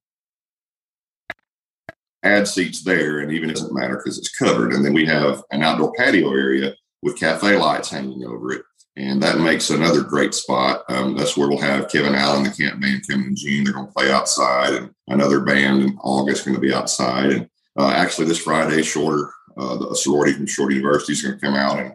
add 2.24 2.48
seats 2.48 2.84
there, 2.84 3.20
and 3.20 3.32
even 3.32 3.50
doesn't 3.50 3.76
matter 3.76 3.98
because 3.98 4.18
it's 4.18 4.36
covered. 4.36 4.74
And 4.74 4.84
then 4.84 4.94
we 4.94 5.06
have 5.06 5.44
an 5.52 5.62
outdoor 5.62 5.94
patio 5.94 6.32
area 6.32 6.74
with 7.04 7.20
cafe 7.20 7.58
lights 7.58 7.92
hanging 7.92 8.26
over 8.26 8.54
it. 8.54 8.64
And 8.96 9.22
that 9.22 9.40
makes 9.40 9.70
another 9.70 10.02
great 10.02 10.34
spot. 10.34 10.84
Um, 10.90 11.16
that's 11.16 11.38
where 11.38 11.48
we'll 11.48 11.62
have 11.62 11.90
Kevin 11.90 12.16
Allen, 12.16 12.44
the 12.44 12.50
camp 12.50 12.82
band, 12.82 13.08
coming 13.08 13.28
in 13.28 13.36
June. 13.36 13.64
They're 13.64 13.74
going 13.74 13.88
to 13.88 13.94
play 13.94 14.12
outside, 14.12 14.74
and 14.74 14.94
another 15.10 15.42
band 15.42 15.84
in 15.84 15.98
August 16.02 16.46
going 16.46 16.56
to 16.56 16.62
be 16.62 16.74
outside. 16.74 17.32
And 17.32 17.50
uh, 17.78 17.90
actually, 17.90 18.28
this 18.28 18.42
Friday, 18.42 18.82
Shorter, 18.82 19.30
uh, 19.58 19.78
the 19.78 19.96
sorority 19.96 20.34
from 20.34 20.48
Shorter 20.48 20.76
University, 20.76 21.14
is 21.14 21.22
going 21.22 21.40
to 21.40 21.46
come 21.46 21.56
out 21.56 21.80
and 21.80 21.94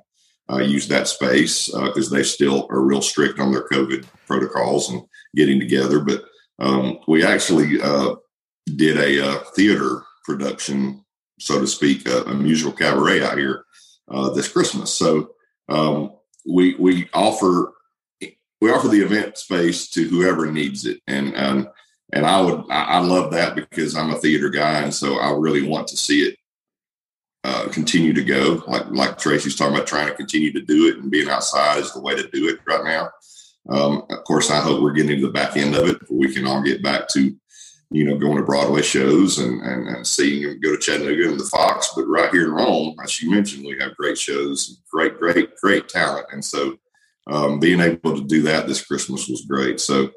uh, 0.51 0.59
use 0.59 0.89
that 0.89 1.09
space 1.09 1.67
because 1.67 2.13
uh, 2.13 2.17
they 2.17 2.23
still 2.23 2.67
are 2.71 2.81
real 2.81 3.03
strict 3.03 3.39
on 3.39 3.53
their 3.53 3.69
COVID 3.69 4.07
protocols 4.27 4.91
and 4.91 5.03
getting 5.37 5.61
together. 5.61 6.01
But 6.01 6.25
um, 6.59 7.01
we 7.07 7.25
actually 7.25 7.81
uh, 7.81 8.17
did 8.77 8.97
a, 8.97 9.25
uh, 9.25 9.39
theater 9.55 10.03
production, 10.25 11.05
so 11.39 11.61
to 11.61 11.67
speak, 11.67 12.09
a, 12.09 12.23
a 12.25 12.35
musical 12.35 12.73
cabaret 12.73 13.23
out 13.23 13.39
here 13.39 13.65
this 14.35 14.49
Christmas. 14.51 14.93
So 14.93 15.31
um, 15.69 16.13
we 16.49 16.75
we 16.77 17.09
offer 17.13 17.75
we 18.61 18.71
offer 18.71 18.89
the 18.89 19.03
event 19.03 19.39
space 19.39 19.89
to 19.91 20.09
whoever 20.09 20.51
needs 20.51 20.87
it, 20.87 21.01
and 21.07 21.35
and 21.35 21.69
and 22.13 22.27
I 22.27 22.41
would 22.41 22.65
I, 22.71 22.85
I 22.85 22.99
love 23.01 23.31
that 23.33 23.55
because 23.55 23.95
I'm 23.95 24.11
a 24.11 24.19
theater 24.19 24.49
guy, 24.49 24.81
and 24.81 24.95
so 24.95 25.19
I 25.19 25.31
really 25.33 25.67
want 25.67 25.89
to 25.89 25.97
see 25.97 26.21
it 26.23 26.39
uh, 27.44 27.68
continue 27.68 28.12
to 28.12 28.24
go. 28.24 28.62
Like 28.66 28.87
like 28.90 29.18
Tracy's 29.18 29.57
talking 29.57 29.74
about, 29.74 29.87
trying 29.87 30.09
to 30.09 30.14
continue 30.14 30.53
to 30.53 30.62
do 30.62 30.88
it 30.88 30.98
and 30.98 31.11
being 31.11 31.29
outside 31.29 31.79
is 31.79 31.92
the 31.92 32.01
way 32.01 32.14
to 32.14 32.29
do 32.31 32.48
it 32.48 32.61
right 32.66 32.85
now. 32.85 33.11
Um, 33.68 34.05
of 34.11 34.24
course, 34.24 34.51
I 34.51 34.61
hope 34.61 34.83
we're 34.83 34.92
getting 34.92 35.20
to 35.20 35.27
the 35.27 35.33
back 35.33 35.57
end 35.57 35.74
of 35.74 35.88
it. 35.88 35.98
We 36.11 36.33
can 36.33 36.46
all 36.46 36.62
get 36.62 36.83
back 36.83 37.09
to, 37.09 37.35
you 37.90 38.05
know, 38.05 38.16
going 38.16 38.38
to 38.38 38.44
Broadway 38.44 38.83
shows 38.83 39.38
and, 39.38 39.61
and, 39.62 39.88
and 39.88 40.07
seeing 40.07 40.42
them 40.42 40.61
go 40.61 40.74
to 40.74 40.81
Chattanooga 40.81 41.29
and 41.29 41.38
the 41.38 41.44
Fox. 41.44 41.90
But 41.94 42.07
right 42.07 42.31
here 42.31 42.46
in 42.46 42.53
Rome, 42.53 42.96
as 43.03 43.20
you 43.20 43.31
mentioned, 43.31 43.66
we 43.66 43.79
have 43.79 43.96
great 43.96 44.16
shows, 44.16 44.81
great, 44.90 45.18
great, 45.18 45.55
great 45.57 45.88
talent. 45.88 46.27
And 46.33 46.42
so 46.42 46.79
um, 47.27 47.61
being 47.61 47.81
able 47.81 48.16
to 48.16 48.24
do 48.24 48.42
that 48.42 48.66
this 48.66 48.85
Christmas 48.85 49.29
was 49.29 49.44
great. 49.44 49.81
So 49.81 50.11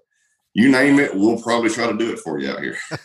you 0.54 0.70
name 0.70 1.00
it, 1.00 1.16
we'll 1.16 1.42
probably 1.42 1.70
try 1.70 1.88
to 1.88 1.98
do 1.98 2.12
it 2.12 2.20
for 2.20 2.40
you 2.40 2.52
out 2.52 2.62
here. 2.62 2.78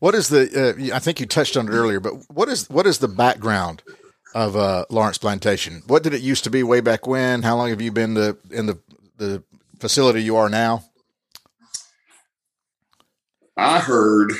What 0.00 0.14
is 0.14 0.28
the? 0.28 0.90
Uh, 0.90 0.96
I 0.96 0.98
think 0.98 1.20
you 1.20 1.26
touched 1.26 1.56
on 1.56 1.68
it 1.68 1.72
earlier, 1.72 2.00
but 2.00 2.14
what 2.30 2.48
is 2.48 2.68
what 2.68 2.86
is 2.86 2.98
the 2.98 3.08
background 3.08 3.82
of 4.34 4.56
uh, 4.56 4.86
Lawrence 4.90 5.18
Plantation? 5.18 5.82
What 5.86 6.02
did 6.02 6.14
it 6.14 6.22
used 6.22 6.44
to 6.44 6.50
be 6.50 6.62
way 6.62 6.80
back 6.80 7.06
when? 7.06 7.42
How 7.42 7.56
long 7.56 7.68
have 7.68 7.82
you 7.82 7.92
been 7.92 8.14
the, 8.14 8.36
in 8.50 8.66
the 8.66 8.78
the 9.18 9.42
facility 9.78 10.22
you 10.22 10.36
are 10.36 10.48
now? 10.48 10.84
I 13.58 13.78
heard 13.78 14.32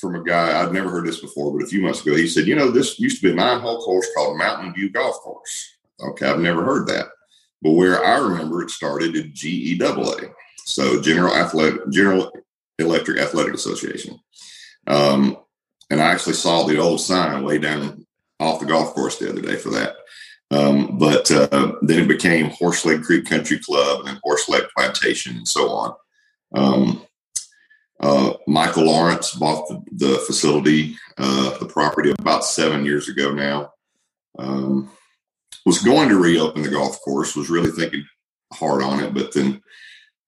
from 0.00 0.14
a 0.14 0.24
guy 0.24 0.62
I'd 0.62 0.72
never 0.72 0.88
heard 0.88 1.06
this 1.06 1.20
before, 1.20 1.52
but 1.52 1.64
a 1.64 1.68
few 1.68 1.82
months 1.82 2.00
ago, 2.00 2.16
he 2.16 2.26
said, 2.26 2.46
"You 2.46 2.56
know, 2.56 2.70
this 2.70 2.98
used 2.98 3.20
to 3.20 3.26
be 3.26 3.32
a 3.32 3.36
nine-hole 3.36 3.82
course 3.82 4.08
called 4.16 4.38
Mountain 4.38 4.72
View 4.72 4.90
Golf 4.90 5.16
Course." 5.16 5.74
Okay, 6.00 6.26
I've 6.26 6.40
never 6.40 6.64
heard 6.64 6.86
that, 6.88 7.08
but 7.60 7.72
where 7.72 8.02
I 8.02 8.16
remember 8.16 8.62
it 8.62 8.70
started 8.70 9.14
at 9.14 9.34
GEAA, 9.34 10.32
so 10.64 11.02
General 11.02 11.36
Athletic 11.36 11.90
General 11.90 12.32
Electric 12.78 13.18
Athletic 13.18 13.52
Association. 13.52 14.18
Um, 14.86 15.36
and 15.90 16.00
I 16.00 16.10
actually 16.10 16.34
saw 16.34 16.64
the 16.64 16.78
old 16.78 17.00
sign 17.00 17.44
way 17.44 17.58
down 17.58 18.06
off 18.40 18.60
the 18.60 18.66
golf 18.66 18.94
course 18.94 19.18
the 19.18 19.30
other 19.30 19.42
day 19.42 19.56
for 19.56 19.70
that. 19.70 19.96
Um, 20.50 20.98
but 20.98 21.30
uh, 21.30 21.72
then 21.82 22.00
it 22.00 22.08
became 22.08 22.50
Horseleg 22.50 23.04
Creek 23.04 23.26
Country 23.26 23.58
Club 23.58 24.00
and 24.00 24.08
then 24.08 24.20
Horseleg 24.24 24.68
Plantation 24.76 25.36
and 25.36 25.48
so 25.48 25.70
on. 25.70 25.94
Um, 26.54 27.06
uh, 28.00 28.34
Michael 28.46 28.84
Lawrence 28.84 29.32
bought 29.32 29.68
the, 29.68 29.82
the 29.92 30.18
facility, 30.26 30.96
uh, 31.18 31.56
the 31.58 31.66
property 31.66 32.12
about 32.18 32.44
seven 32.44 32.84
years 32.84 33.08
ago 33.08 33.32
now. 33.32 33.72
Um, 34.38 34.90
was 35.64 35.78
going 35.82 36.08
to 36.08 36.18
reopen 36.18 36.62
the 36.62 36.70
golf 36.70 37.00
course, 37.00 37.36
was 37.36 37.50
really 37.50 37.70
thinking 37.70 38.04
hard 38.52 38.82
on 38.82 39.00
it, 39.00 39.14
but 39.14 39.32
then 39.32 39.62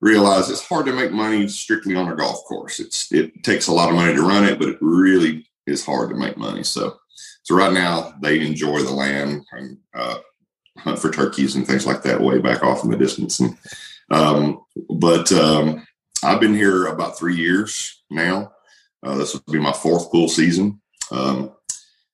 realize 0.01 0.51
it's 0.51 0.67
hard 0.67 0.87
to 0.87 0.93
make 0.93 1.13
money 1.13 1.49
strictly 1.49 1.95
on 1.95 2.11
a 2.11 2.17
golf 2.17 2.45
course. 2.45 2.81
It's 2.81 3.13
it 3.13 3.43
takes 3.43 3.69
a 3.69 3.73
lot 3.73 3.89
of 3.89 3.95
money 3.95 4.15
to 4.15 4.23
run 4.23 4.45
it, 4.45 4.59
but 4.59 4.69
it 4.69 4.79
really 4.81 5.47
is 5.67 5.85
hard 5.85 6.11
to 6.11 6.17
make 6.17 6.37
money. 6.37 6.63
So 6.63 6.99
so 7.43 7.55
right 7.55 7.73
now 7.73 8.15
they 8.21 8.41
enjoy 8.41 8.81
the 8.81 8.93
land 8.93 9.45
and 9.53 9.79
uh, 9.95 10.19
hunt 10.79 10.99
for 10.99 11.11
turkeys 11.11 11.57
and 11.57 11.67
things 11.67 11.87
like 11.87 12.03
that 12.03 12.21
way 12.21 12.39
back 12.39 12.63
off 12.63 12.85
in 12.85 12.91
the 12.91 12.97
distance. 12.97 13.41
And 13.41 13.57
um, 14.11 14.65
but 14.91 15.31
um, 15.33 15.87
I've 16.23 16.41
been 16.41 16.55
here 16.55 16.87
about 16.87 17.19
three 17.19 17.37
years 17.37 18.03
now. 18.11 18.53
Uh, 19.03 19.17
this 19.17 19.35
will 19.35 19.53
be 19.53 19.59
my 19.59 19.73
fourth 19.73 20.11
pool 20.11 20.29
season, 20.29 20.81
um, 21.11 21.53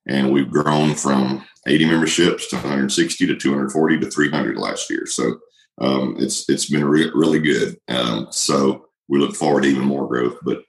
and 0.08 0.32
we've 0.32 0.50
grown 0.50 0.94
from 0.94 1.44
80 1.66 1.86
memberships 1.86 2.48
to 2.48 2.56
160 2.56 3.26
to 3.26 3.36
240 3.36 4.00
to 4.00 4.10
300 4.10 4.56
last 4.56 4.90
year. 4.90 5.06
So 5.06 5.38
um, 5.80 6.16
it's 6.18 6.48
it's 6.48 6.68
been 6.68 6.84
re- 6.84 7.10
really 7.14 7.40
good. 7.40 7.78
Um, 7.88 8.28
so 8.30 8.88
we 9.08 9.18
look 9.18 9.34
forward 9.34 9.62
to 9.62 9.68
even 9.68 9.84
more 9.84 10.06
growth. 10.06 10.38
But 10.42 10.62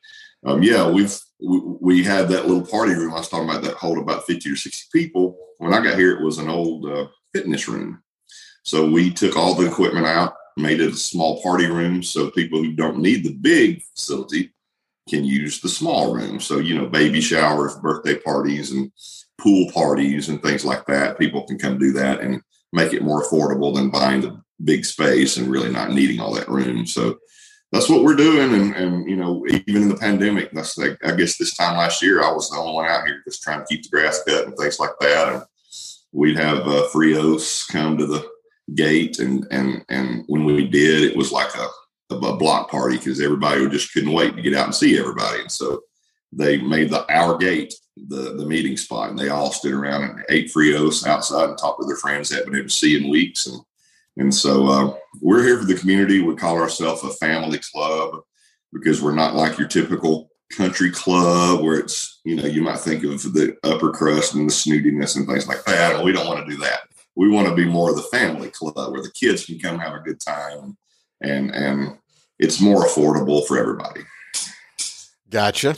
um, 0.45 0.63
yeah, 0.63 0.89
we've 0.89 1.17
we, 1.39 1.59
we, 1.81 2.03
had 2.03 2.29
that 2.29 2.47
little 2.47 2.65
party 2.65 2.93
room 2.93 3.13
I 3.13 3.17
was 3.17 3.29
talking 3.29 3.49
about 3.49 3.63
that 3.63 3.75
hold 3.75 3.97
about 3.97 4.25
fifty 4.25 4.49
or 4.49 4.55
sixty 4.55 4.87
people. 4.93 5.37
When 5.57 5.73
I 5.73 5.83
got 5.83 5.97
here, 5.97 6.11
it 6.11 6.23
was 6.23 6.37
an 6.37 6.49
old 6.49 6.89
uh, 6.89 7.07
fitness 7.33 7.67
room. 7.67 8.01
So 8.63 8.89
we 8.89 9.11
took 9.11 9.35
all 9.35 9.53
the 9.53 9.67
equipment 9.67 10.05
out, 10.05 10.35
made 10.57 10.79
it 10.79 10.93
a 10.93 10.97
small 10.97 11.41
party 11.41 11.67
room, 11.67 12.03
so 12.03 12.31
people 12.31 12.63
who 12.63 12.73
don't 12.73 12.99
need 12.99 13.23
the 13.23 13.33
big 13.33 13.81
facility 13.95 14.53
can 15.09 15.23
use 15.25 15.59
the 15.59 15.69
small 15.69 16.13
room. 16.13 16.39
So 16.39 16.59
you 16.59 16.75
know, 16.75 16.87
baby 16.87 17.21
showers, 17.21 17.75
birthday 17.75 18.15
parties, 18.15 18.71
and 18.71 18.91
pool 19.39 19.69
parties 19.71 20.29
and 20.29 20.41
things 20.41 20.63
like 20.63 20.85
that. 20.85 21.19
People 21.19 21.45
can 21.45 21.57
come 21.57 21.77
do 21.77 21.91
that 21.93 22.21
and 22.21 22.41
make 22.73 22.93
it 22.93 23.03
more 23.03 23.23
affordable 23.23 23.75
than 23.75 23.89
buying 23.89 24.21
the 24.21 24.41
big 24.63 24.85
space 24.85 25.37
and 25.37 25.47
really 25.47 25.71
not 25.71 25.91
needing 25.91 26.19
all 26.19 26.33
that 26.33 26.49
room. 26.49 26.85
So 26.85 27.17
that's 27.71 27.89
what 27.89 28.03
we're 28.03 28.15
doing. 28.15 28.53
And, 28.53 28.75
and 28.75 29.09
you 29.09 29.15
know, 29.15 29.45
even 29.47 29.83
in 29.83 29.89
the 29.89 29.95
pandemic, 29.95 30.51
that's 30.51 30.77
like, 30.77 30.97
I 31.03 31.15
guess 31.15 31.37
this 31.37 31.55
time 31.55 31.77
last 31.77 32.01
year, 32.01 32.23
I 32.23 32.31
was 32.31 32.49
the 32.49 32.57
only 32.57 32.73
one 32.73 32.85
out 32.85 33.05
here 33.05 33.21
just 33.25 33.43
trying 33.43 33.59
to 33.59 33.65
keep 33.65 33.83
the 33.83 33.89
grass 33.89 34.21
cut 34.27 34.45
and 34.45 34.57
things 34.57 34.79
like 34.79 34.91
that. 34.99 35.33
And 35.33 35.43
we'd 36.11 36.37
have 36.37 36.59
uh, 36.59 36.87
Frios 36.93 37.67
come 37.69 37.97
to 37.97 38.05
the 38.05 38.27
gate. 38.75 39.19
And, 39.19 39.47
and, 39.51 39.85
and 39.89 40.25
when 40.27 40.43
we 40.43 40.67
did, 40.67 41.03
it 41.03 41.15
was 41.15 41.31
like 41.31 41.53
a, 41.55 41.67
a 42.13 42.35
block 42.35 42.69
party 42.69 42.97
because 42.97 43.21
everybody 43.21 43.67
just 43.69 43.93
couldn't 43.93 44.11
wait 44.11 44.35
to 44.35 44.41
get 44.41 44.53
out 44.53 44.65
and 44.65 44.75
see 44.75 44.99
everybody. 44.99 45.41
And 45.41 45.51
so 45.51 45.81
they 46.33 46.57
made 46.57 46.89
the 46.89 47.05
our 47.13 47.37
gate 47.37 47.73
the 48.07 48.33
the 48.35 48.45
meeting 48.45 48.77
spot, 48.77 49.09
and 49.09 49.19
they 49.19 49.29
all 49.29 49.51
stood 49.51 49.73
around 49.73 50.03
and 50.03 50.25
ate 50.29 50.51
Frios 50.51 51.05
outside 51.05 51.49
and 51.49 51.57
talked 51.57 51.79
with 51.79 51.87
their 51.87 51.97
friends 51.97 52.29
they 52.29 52.35
hadn't 52.35 52.51
been 52.51 52.59
able 52.59 52.69
to 52.69 52.73
see 52.73 52.97
in 52.97 53.09
weeks. 53.09 53.47
And 53.47 53.61
and 54.21 54.33
so 54.33 54.67
uh, 54.67 54.95
we're 55.19 55.43
here 55.43 55.57
for 55.57 55.65
the 55.65 55.73
community. 55.73 56.21
We 56.21 56.35
call 56.35 56.57
ourselves 56.59 57.03
a 57.03 57.09
family 57.09 57.59
club 57.59 58.21
because 58.71 59.01
we're 59.01 59.15
not 59.15 59.33
like 59.33 59.57
your 59.57 59.67
typical 59.67 60.29
country 60.55 60.91
club 60.91 61.63
where 61.63 61.79
it's 61.79 62.19
you 62.23 62.35
know 62.35 62.45
you 62.45 62.61
might 62.61 62.79
think 62.79 63.03
of 63.03 63.21
the 63.33 63.57
upper 63.63 63.89
crust 63.89 64.35
and 64.35 64.47
the 64.47 64.53
snootiness 64.53 65.15
and 65.15 65.27
things 65.27 65.47
like 65.47 65.63
that. 65.65 65.95
And 65.95 66.03
we 66.03 66.11
don't 66.11 66.27
want 66.27 66.45
to 66.45 66.51
do 66.51 66.61
that. 66.61 66.81
We 67.15 67.29
want 67.29 67.47
to 67.47 67.55
be 67.55 67.65
more 67.65 67.89
of 67.89 67.95
the 67.95 68.03
family 68.03 68.49
club 68.49 68.91
where 68.91 69.01
the 69.01 69.11
kids 69.11 69.45
can 69.45 69.59
come 69.59 69.79
have 69.79 69.95
a 69.95 69.99
good 69.99 70.19
time 70.19 70.77
and 71.21 71.49
and 71.55 71.97
it's 72.37 72.61
more 72.61 72.85
affordable 72.85 73.45
for 73.47 73.57
everybody. 73.57 74.01
Gotcha. 75.29 75.75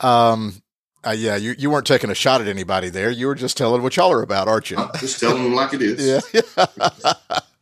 Um, 0.00 0.62
uh, 1.06 1.10
yeah, 1.10 1.36
you, 1.36 1.54
you 1.58 1.70
weren't 1.70 1.86
taking 1.86 2.10
a 2.10 2.14
shot 2.14 2.40
at 2.40 2.48
anybody 2.48 2.88
there. 2.88 3.10
You 3.10 3.28
were 3.28 3.34
just 3.34 3.56
telling 3.56 3.82
what 3.82 3.96
y'all 3.96 4.12
are 4.12 4.22
about, 4.22 4.48
aren't 4.48 4.70
you? 4.70 4.76
just 4.98 5.20
telling 5.20 5.44
them 5.44 5.54
like 5.54 5.74
it 5.74 5.82
is. 5.82 6.34
Yeah. 6.56 7.14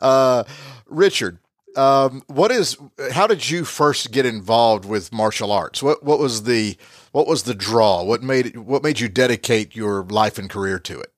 uh, 0.00 0.44
Richard, 0.86 1.38
um, 1.76 2.22
what 2.26 2.50
is? 2.50 2.76
How 3.12 3.26
did 3.26 3.48
you 3.48 3.64
first 3.64 4.10
get 4.10 4.26
involved 4.26 4.84
with 4.84 5.12
martial 5.12 5.52
arts? 5.52 5.82
What 5.82 6.02
what 6.02 6.18
was 6.18 6.42
the 6.44 6.76
what 7.12 7.26
was 7.26 7.44
the 7.44 7.54
draw? 7.54 8.02
What 8.02 8.22
made 8.22 8.46
it, 8.46 8.58
what 8.58 8.82
made 8.82 9.00
you 9.00 9.08
dedicate 9.08 9.76
your 9.76 10.02
life 10.04 10.38
and 10.38 10.50
career 10.50 10.78
to 10.80 11.00
it? 11.00 11.12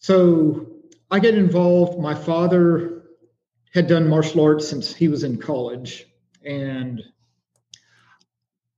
So 0.00 0.66
I 1.10 1.18
get 1.18 1.34
involved. 1.34 1.98
My 1.98 2.14
father 2.14 3.04
had 3.72 3.86
done 3.86 4.08
martial 4.08 4.42
arts 4.42 4.68
since 4.68 4.94
he 4.94 5.08
was 5.08 5.24
in 5.24 5.38
college, 5.38 6.06
and 6.44 7.02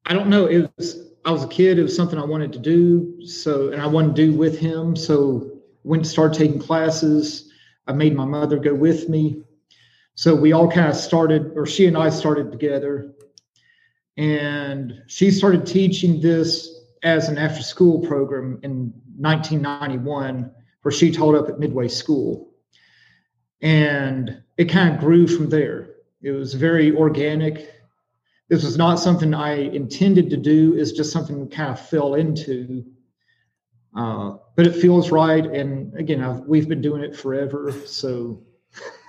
I 0.07 0.13
don't 0.13 0.29
know. 0.29 0.47
It 0.47 0.71
was 0.77 1.11
I 1.25 1.33
was 1.33 1.45
a 1.45 1.49
kid. 1.49 1.79
It 1.79 1.83
was 1.83 1.97
something 1.97 2.19
I 2.19 2.25
wanted 2.25 2.53
to 2.53 2.59
do. 2.59 3.27
So 3.27 3.73
and 3.73 3.83
I 3.83 3.87
wanted 3.87 4.15
to 4.17 4.27
do 4.27 4.39
with 4.39 4.59
him. 4.59 4.95
So 4.95 5.51
went 5.85 6.05
to 6.05 6.11
start 6.11 6.33
taking 6.33 6.59
classes. 6.61 7.50
I 7.87 7.93
made 7.93 8.15
my 8.15 8.25
mother 8.25 8.59
go 8.59 8.75
with 8.75 9.09
me. 9.09 9.43
So 10.15 10.35
we 10.35 10.53
all 10.53 10.71
kind 10.71 10.89
of 10.89 10.97
started, 10.97 11.53
or 11.57 11.67
she 11.67 11.87
and 11.87 11.97
I 11.97 12.11
started 12.11 12.53
together. 12.53 13.15
And 14.17 15.03
she 15.07 15.31
started 15.31 15.67
teaching 15.67 16.21
this 16.21 16.69
as 17.03 17.29
an 17.29 17.39
after 17.39 17.63
school 17.63 18.01
program 18.01 18.61
in 18.63 18.93
1991, 19.17 20.51
where 20.83 20.93
she 20.93 21.11
taught 21.11 21.35
up 21.35 21.49
at 21.49 21.59
Midway 21.59 21.89
School. 21.89 22.53
And 23.63 24.43
it 24.57 24.67
kind 24.67 24.95
of 24.95 25.01
grew 25.01 25.27
from 25.27 25.49
there. 25.49 25.91
It 26.23 26.33
was 26.33 26.55
very 26.55 26.95
organic 26.95 27.71
this 28.51 28.65
was 28.65 28.77
not 28.77 28.97
something 28.97 29.33
I 29.33 29.53
intended 29.53 30.31
to 30.31 30.37
do. 30.37 30.75
It's 30.77 30.91
just 30.91 31.13
something 31.13 31.41
we 31.41 31.47
kind 31.47 31.71
of 31.71 31.89
fell 31.89 32.17
into. 32.17 32.85
Uh, 33.95 34.37
but 34.57 34.67
it 34.67 34.75
feels 34.75 35.11
right. 35.11 35.45
And 35.45 35.95
again, 35.97 36.23
I've, 36.23 36.41
we've 36.41 36.69
been 36.69 36.81
doing 36.81 37.03
it 37.03 37.17
forever. 37.17 37.73
So. 37.87 38.43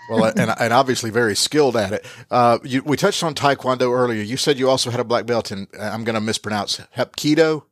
well, 0.10 0.26
and, 0.26 0.52
and 0.60 0.74
obviously 0.74 1.10
very 1.10 1.36
skilled 1.36 1.78
at 1.78 1.94
it. 1.94 2.06
Uh, 2.30 2.60
you, 2.64 2.82
we 2.84 2.98
touched 2.98 3.24
on 3.24 3.36
Taekwondo 3.36 3.92
earlier. 3.92 4.22
You 4.22 4.38
said 4.38 4.58
you 4.58 4.70
also 4.70 4.90
had 4.90 5.00
a 5.00 5.04
black 5.04 5.26
belt 5.26 5.52
in, 5.52 5.68
I'm 5.80 6.04
going 6.04 6.16
to 6.16 6.22
mispronounce, 6.22 6.80
Hapkido? 6.98 7.64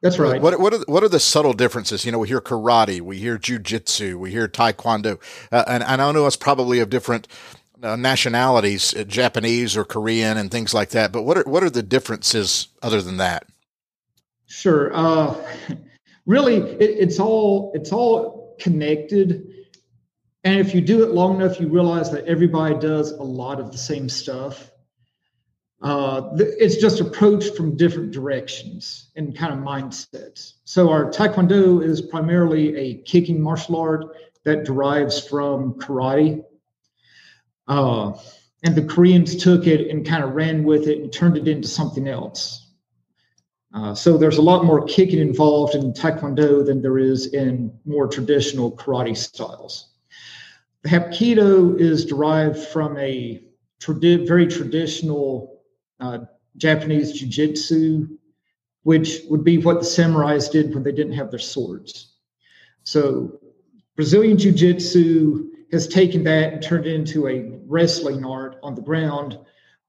That's 0.00 0.18
right. 0.18 0.40
What, 0.40 0.60
what, 0.60 0.72
are, 0.72 0.80
what 0.86 1.02
are 1.02 1.08
the 1.08 1.18
subtle 1.18 1.52
differences? 1.52 2.04
You 2.04 2.12
know, 2.12 2.20
we 2.20 2.28
hear 2.28 2.40
karate, 2.40 3.00
we 3.00 3.18
hear 3.18 3.36
jujitsu, 3.36 4.14
we 4.14 4.30
hear 4.30 4.46
taekwondo, 4.46 5.20
uh, 5.50 5.64
and, 5.66 5.82
and 5.82 6.00
I 6.00 6.12
know 6.12 6.26
it's 6.26 6.36
probably 6.36 6.78
of 6.78 6.88
different 6.88 7.26
uh, 7.82 7.96
nationalities, 7.96 8.94
uh, 8.94 9.04
Japanese 9.04 9.76
or 9.76 9.84
Korean, 9.84 10.36
and 10.36 10.50
things 10.50 10.72
like 10.72 10.90
that. 10.90 11.10
But 11.12 11.22
what 11.22 11.38
are 11.38 11.44
what 11.44 11.62
are 11.62 11.70
the 11.70 11.82
differences 11.82 12.68
other 12.82 13.02
than 13.02 13.16
that? 13.18 13.46
Sure. 14.46 14.94
Uh, 14.94 15.34
really, 16.28 16.56
it, 16.56 16.80
it's 16.80 17.18
all 17.18 17.72
it's 17.74 17.90
all 17.90 18.56
connected, 18.60 19.52
and 20.44 20.60
if 20.60 20.74
you 20.74 20.80
do 20.80 21.02
it 21.02 21.10
long 21.10 21.40
enough, 21.40 21.58
you 21.58 21.68
realize 21.68 22.12
that 22.12 22.26
everybody 22.26 22.78
does 22.78 23.10
a 23.10 23.24
lot 23.24 23.58
of 23.58 23.72
the 23.72 23.78
same 23.78 24.08
stuff. 24.08 24.70
Uh, 25.80 26.30
it's 26.36 26.76
just 26.76 27.00
approached 27.00 27.56
from 27.56 27.76
different 27.76 28.10
directions 28.12 29.10
and 29.16 29.36
kind 29.36 29.52
of 29.52 29.60
mindsets. 29.60 30.54
So 30.64 30.90
our 30.90 31.10
Taekwondo 31.10 31.82
is 31.82 32.00
primarily 32.00 32.76
a 32.76 32.94
kicking 33.02 33.40
martial 33.40 33.76
art 33.76 34.04
that 34.44 34.64
derives 34.64 35.24
from 35.26 35.74
karate 35.74 36.44
uh, 37.68 38.18
and 38.62 38.74
the 38.74 38.82
Koreans 38.82 39.36
took 39.36 39.66
it 39.66 39.88
and 39.88 40.06
kind 40.06 40.24
of 40.24 40.34
ran 40.34 40.64
with 40.64 40.88
it 40.88 40.98
and 40.98 41.12
turned 41.12 41.36
it 41.36 41.46
into 41.46 41.68
something 41.68 42.08
else. 42.08 42.67
Uh, 43.74 43.94
so 43.94 44.16
there's 44.16 44.38
a 44.38 44.42
lot 44.42 44.64
more 44.64 44.84
kicking 44.84 45.18
involved 45.18 45.74
in 45.74 45.92
Taekwondo 45.92 46.64
than 46.64 46.80
there 46.80 46.98
is 46.98 47.26
in 47.34 47.78
more 47.84 48.08
traditional 48.08 48.72
karate 48.72 49.16
styles. 49.16 49.90
Hapkido 50.86 51.78
is 51.78 52.06
derived 52.06 52.58
from 52.58 52.96
a 52.98 53.42
tradi- 53.80 54.26
very 54.26 54.46
traditional 54.46 55.60
uh, 56.00 56.20
Japanese 56.56 57.12
jiu-jitsu, 57.12 58.08
which 58.84 59.20
would 59.28 59.44
be 59.44 59.58
what 59.58 59.80
the 59.80 59.86
samurais 59.86 60.50
did 60.50 60.74
when 60.74 60.82
they 60.82 60.92
didn't 60.92 61.12
have 61.12 61.30
their 61.30 61.38
swords. 61.38 62.14
So 62.84 63.38
Brazilian 63.96 64.38
jiu-jitsu 64.38 65.50
has 65.72 65.86
taken 65.86 66.24
that 66.24 66.54
and 66.54 66.62
turned 66.62 66.86
it 66.86 66.94
into 66.94 67.28
a 67.28 67.58
wrestling 67.66 68.24
art 68.24 68.56
on 68.62 68.74
the 68.74 68.80
ground, 68.80 69.38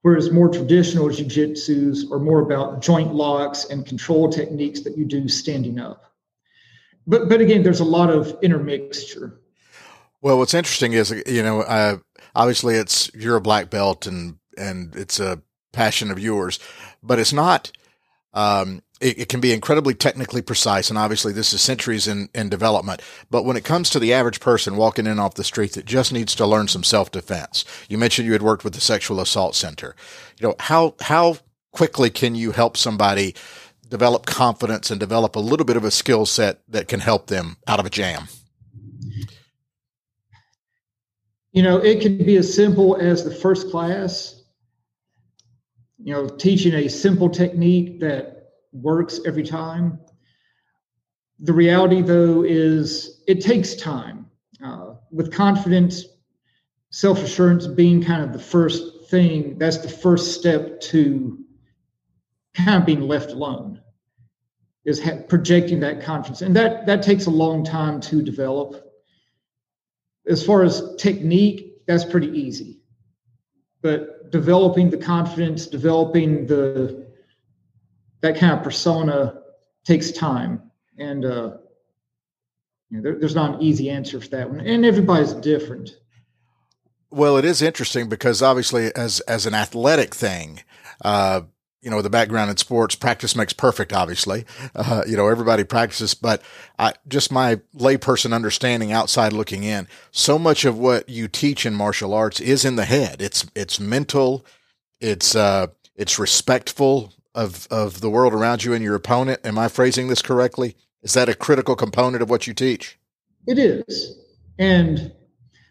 whereas 0.02 0.30
more 0.30 0.48
traditional 0.48 1.08
jiu-jitsus 1.10 2.10
are 2.10 2.18
more 2.18 2.40
about 2.40 2.80
joint 2.80 3.14
locks 3.14 3.64
and 3.66 3.86
control 3.86 4.30
techniques 4.30 4.80
that 4.82 4.96
you 4.96 5.04
do 5.04 5.28
standing 5.28 5.78
up. 5.78 6.04
But 7.06 7.28
but 7.28 7.40
again, 7.40 7.62
there's 7.62 7.80
a 7.80 7.84
lot 7.84 8.10
of 8.10 8.36
intermixture. 8.42 9.40
Well, 10.22 10.38
what's 10.38 10.54
interesting 10.54 10.92
is 10.92 11.10
you 11.26 11.42
know 11.42 12.00
obviously 12.34 12.76
it's 12.76 13.10
you're 13.14 13.36
a 13.36 13.40
black 13.40 13.70
belt 13.70 14.06
and 14.06 14.36
and 14.56 14.94
it's 14.94 15.18
a 15.18 15.42
passion 15.72 16.10
of 16.10 16.18
yours, 16.18 16.58
but 17.02 17.18
it's 17.18 17.32
not. 17.32 17.72
Um, 18.32 18.82
it, 19.00 19.28
can 19.28 19.40
be 19.40 19.52
incredibly 19.52 19.94
technically 19.94 20.42
precise, 20.42 20.90
and 20.90 20.98
obviously 20.98 21.32
this 21.32 21.52
is 21.52 21.62
centuries 21.62 22.06
in, 22.06 22.28
in 22.34 22.48
development. 22.48 23.00
But 23.30 23.44
when 23.44 23.56
it 23.56 23.64
comes 23.64 23.88
to 23.90 23.98
the 23.98 24.12
average 24.12 24.40
person 24.40 24.76
walking 24.76 25.06
in 25.06 25.18
off 25.18 25.34
the 25.34 25.44
street 25.44 25.72
that 25.72 25.86
just 25.86 26.12
needs 26.12 26.34
to 26.34 26.46
learn 26.46 26.68
some 26.68 26.84
self 26.84 27.10
defense, 27.10 27.64
you 27.88 27.96
mentioned 27.96 28.26
you 28.26 28.32
had 28.32 28.42
worked 28.42 28.62
with 28.62 28.74
the 28.74 28.80
Sexual 28.80 29.20
Assault 29.20 29.54
Center. 29.54 29.96
You 30.38 30.48
know 30.48 30.54
how 30.60 30.94
how 31.00 31.38
quickly 31.72 32.10
can 32.10 32.34
you 32.34 32.52
help 32.52 32.76
somebody 32.76 33.34
develop 33.88 34.26
confidence 34.26 34.90
and 34.90 35.00
develop 35.00 35.34
a 35.34 35.40
little 35.40 35.66
bit 35.66 35.76
of 35.76 35.84
a 35.84 35.90
skill 35.90 36.26
set 36.26 36.60
that 36.68 36.86
can 36.86 37.00
help 37.00 37.28
them 37.28 37.56
out 37.66 37.80
of 37.80 37.86
a 37.86 37.90
jam? 37.90 38.28
You 41.52 41.62
know, 41.62 41.78
it 41.78 42.00
can 42.00 42.18
be 42.18 42.36
as 42.36 42.54
simple 42.54 42.96
as 42.96 43.24
the 43.24 43.34
first 43.34 43.70
class. 43.70 44.36
You 46.02 46.14
know, 46.14 46.28
teaching 46.28 46.72
a 46.74 46.88
simple 46.88 47.28
technique 47.28 48.00
that 48.00 48.39
works 48.72 49.20
every 49.26 49.42
time. 49.42 49.98
The 51.40 51.52
reality, 51.52 52.02
though, 52.02 52.42
is 52.42 53.22
it 53.26 53.40
takes 53.40 53.74
time. 53.74 54.26
Uh, 54.62 54.94
with 55.10 55.32
confidence, 55.32 56.04
self 56.90 57.22
assurance 57.22 57.66
being 57.66 58.02
kind 58.02 58.22
of 58.22 58.32
the 58.32 58.38
first 58.38 59.08
thing, 59.08 59.58
that's 59.58 59.78
the 59.78 59.88
first 59.88 60.38
step 60.38 60.80
to 60.80 61.38
kind 62.54 62.80
of 62.80 62.86
being 62.86 63.00
left 63.00 63.30
alone, 63.30 63.80
is 64.84 65.02
ha- 65.02 65.22
projecting 65.28 65.80
that 65.80 66.02
confidence. 66.02 66.42
And 66.42 66.54
that, 66.56 66.86
that 66.86 67.02
takes 67.02 67.26
a 67.26 67.30
long 67.30 67.64
time 67.64 68.00
to 68.02 68.22
develop. 68.22 68.86
As 70.26 70.44
far 70.44 70.62
as 70.62 70.94
technique, 70.96 71.86
that's 71.86 72.04
pretty 72.04 72.28
easy. 72.28 72.80
But 73.82 74.30
developing 74.30 74.90
the 74.90 74.98
confidence, 74.98 75.66
developing 75.66 76.46
the 76.46 77.09
that 78.20 78.36
kind 78.36 78.52
of 78.52 78.62
persona 78.62 79.40
takes 79.84 80.12
time, 80.12 80.70
and 80.98 81.24
uh, 81.24 81.56
you 82.90 82.96
know, 82.96 83.02
there, 83.02 83.18
there's 83.18 83.34
not 83.34 83.54
an 83.56 83.62
easy 83.62 83.90
answer 83.90 84.20
for 84.20 84.28
that 84.28 84.50
one, 84.50 84.60
and 84.60 84.84
everybody's 84.84 85.32
different. 85.34 85.96
Well, 87.10 87.36
it 87.36 87.44
is 87.44 87.62
interesting 87.62 88.08
because 88.08 88.42
obviously, 88.42 88.94
as 88.94 89.20
as 89.20 89.46
an 89.46 89.54
athletic 89.54 90.14
thing, 90.14 90.62
uh, 91.04 91.42
you 91.82 91.90
know, 91.90 92.02
the 92.02 92.10
background 92.10 92.50
in 92.50 92.56
sports, 92.56 92.94
practice 92.94 93.34
makes 93.34 93.52
perfect, 93.52 93.92
obviously. 93.92 94.44
Uh, 94.74 95.02
you 95.06 95.16
know, 95.16 95.28
everybody 95.28 95.64
practices, 95.64 96.12
but 96.14 96.42
I, 96.78 96.92
just 97.08 97.32
my 97.32 97.56
layperson 97.74 98.34
understanding 98.34 98.92
outside 98.92 99.32
looking 99.32 99.64
in, 99.64 99.88
so 100.10 100.38
much 100.38 100.64
of 100.64 100.78
what 100.78 101.08
you 101.08 101.26
teach 101.26 101.64
in 101.64 101.74
martial 101.74 102.12
arts 102.12 102.38
is 102.38 102.64
in 102.64 102.76
the 102.76 102.84
head. 102.84 103.22
It's, 103.22 103.46
it's 103.54 103.80
mental. 103.80 104.44
It's, 105.00 105.34
uh, 105.34 105.68
it's 105.96 106.18
respectful 106.18 107.14
of, 107.40 107.66
of 107.70 108.02
the 108.02 108.10
world 108.10 108.34
around 108.34 108.64
you 108.64 108.74
and 108.74 108.84
your 108.84 108.94
opponent. 108.94 109.40
Am 109.44 109.58
I 109.58 109.68
phrasing 109.68 110.08
this 110.08 110.20
correctly? 110.20 110.76
Is 111.02 111.14
that 111.14 111.30
a 111.30 111.34
critical 111.34 111.74
component 111.74 112.22
of 112.22 112.28
what 112.28 112.46
you 112.46 112.52
teach? 112.52 112.98
It 113.46 113.58
is. 113.58 114.18
And 114.58 115.12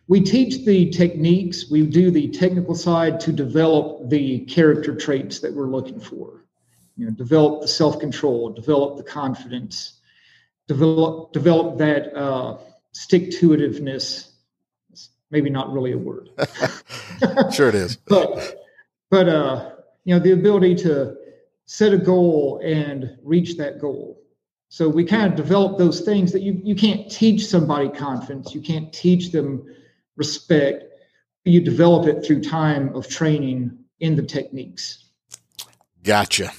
we 0.08 0.22
teach 0.22 0.66
the 0.66 0.90
techniques, 0.90 1.70
we 1.70 1.86
do 1.86 2.10
the 2.10 2.30
technical 2.30 2.74
side 2.74 3.20
to 3.22 3.32
develop 3.32 4.10
the 4.10 4.40
character 4.46 4.96
traits 4.96 5.42
that 5.42 5.54
we're 5.54 5.68
looking 5.68 6.00
for. 6.00 6.44
You 6.98 7.06
know, 7.06 7.12
develop 7.12 7.62
the 7.62 7.68
self-control, 7.68 8.54
develop 8.54 8.98
the 8.98 9.04
confidence, 9.04 10.00
develop 10.68 11.32
develop 11.34 11.78
that 11.78 12.18
uh, 12.18 12.58
stick-to-itiveness. 12.94 14.32
Maybe 15.30 15.52
not 15.52 15.72
really 15.72 15.92
a 15.92 15.98
word. 15.98 16.32
sure, 17.54 17.70
it 17.70 17.76
is. 17.76 17.96
but 18.08 18.56
but 19.12 19.30
uh, 19.30 19.70
you 20.04 20.16
know, 20.16 20.20
the 20.20 20.32
ability 20.32 20.74
to 20.76 21.19
set 21.72 21.94
a 21.94 21.98
goal 22.00 22.60
and 22.64 23.16
reach 23.22 23.56
that 23.56 23.78
goal. 23.78 24.20
So 24.70 24.90
we 24.90 25.06
kind 25.06 25.32
of 25.32 25.36
develop 25.36 25.78
those 25.78 26.02
things 26.02 26.32
that 26.32 26.42
you 26.42 26.60
you 26.64 26.74
can't 26.74 27.12
teach 27.12 27.46
somebody 27.46 27.90
confidence. 27.90 28.56
You 28.56 28.62
can't 28.62 28.92
teach 28.92 29.32
them 29.32 29.68
respect, 30.16 30.84
you 31.46 31.62
develop 31.62 32.08
it 32.08 32.26
through 32.26 32.42
time 32.42 32.96
of 32.96 33.08
training 33.08 33.78
in 34.00 34.16
the 34.16 34.24
techniques. 34.24 35.06
Gotcha. 36.04 36.52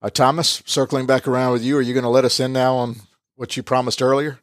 Uh, 0.00 0.10
Thomas, 0.10 0.62
circling 0.64 1.06
back 1.06 1.26
around 1.26 1.52
with 1.52 1.64
you, 1.64 1.76
are 1.76 1.82
you 1.82 1.92
going 1.92 2.04
to 2.04 2.08
let 2.08 2.24
us 2.24 2.38
in 2.38 2.52
now 2.52 2.76
on 2.76 2.96
what 3.34 3.56
you 3.56 3.64
promised 3.64 4.00
earlier? 4.00 4.38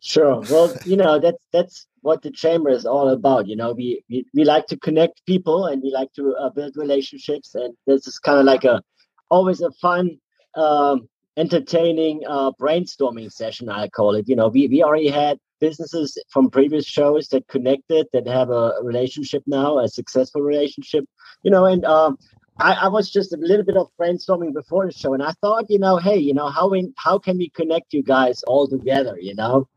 Sure. 0.00 0.42
Well, 0.50 0.76
you 0.84 0.98
know 0.98 1.18
that's 1.18 1.42
that's 1.52 1.86
what 2.02 2.20
the 2.20 2.30
chamber 2.30 2.68
is 2.68 2.84
all 2.84 3.08
about. 3.08 3.46
You 3.46 3.56
know, 3.56 3.72
we 3.72 4.04
we, 4.10 4.26
we 4.34 4.44
like 4.44 4.66
to 4.66 4.76
connect 4.76 5.24
people 5.24 5.66
and 5.66 5.82
we 5.82 5.90
like 5.90 6.12
to 6.16 6.34
uh, 6.34 6.50
build 6.50 6.76
relationships, 6.76 7.54
and 7.54 7.74
this 7.86 8.06
is 8.06 8.18
kind 8.18 8.38
of 8.38 8.44
like 8.44 8.64
a 8.64 8.82
always 9.30 9.60
a 9.60 9.70
fun, 9.72 10.18
um, 10.54 11.08
entertaining 11.36 12.22
uh, 12.26 12.50
brainstorming 12.60 13.32
session. 13.32 13.68
I 13.68 13.88
call 13.88 14.14
it. 14.14 14.28
You 14.28 14.36
know, 14.36 14.48
we 14.48 14.68
we 14.68 14.82
already 14.82 15.08
had 15.08 15.38
businesses 15.60 16.18
from 16.28 16.50
previous 16.50 16.86
shows 16.86 17.28
that 17.28 17.46
connected 17.48 18.06
that 18.12 18.26
have 18.26 18.50
a 18.50 18.74
relationship 18.82 19.42
now, 19.46 19.78
a 19.78 19.88
successful 19.88 20.40
relationship, 20.40 21.04
you 21.42 21.50
know, 21.50 21.66
and 21.66 21.84
um, 21.84 22.18
I, 22.58 22.72
I, 22.72 22.88
was 22.88 23.10
just 23.10 23.32
a 23.34 23.36
little 23.36 23.64
bit 23.64 23.76
of 23.76 23.88
brainstorming 24.00 24.54
before 24.54 24.86
the 24.86 24.92
show, 24.92 25.14
and 25.14 25.22
I 25.22 25.32
thought, 25.40 25.70
you 25.70 25.78
know, 25.78 25.98
hey, 25.98 26.16
you 26.16 26.34
know, 26.34 26.48
how 26.48 26.72
in, 26.72 26.94
how 26.96 27.18
can 27.18 27.38
we 27.38 27.50
connect 27.50 27.92
you 27.92 28.02
guys 28.02 28.42
all 28.44 28.68
together, 28.68 29.18
you 29.20 29.34
know? 29.34 29.68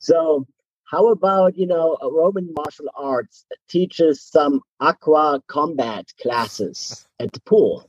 So 0.00 0.46
how 0.84 1.08
about 1.08 1.56
you 1.56 1.66
know 1.66 1.98
Roman 2.02 2.52
martial 2.54 2.88
arts 2.94 3.44
teaches 3.68 4.22
some 4.22 4.62
aqua 4.80 5.42
combat 5.46 6.06
classes 6.20 7.06
at 7.20 7.32
the 7.32 7.40
pool? 7.40 7.88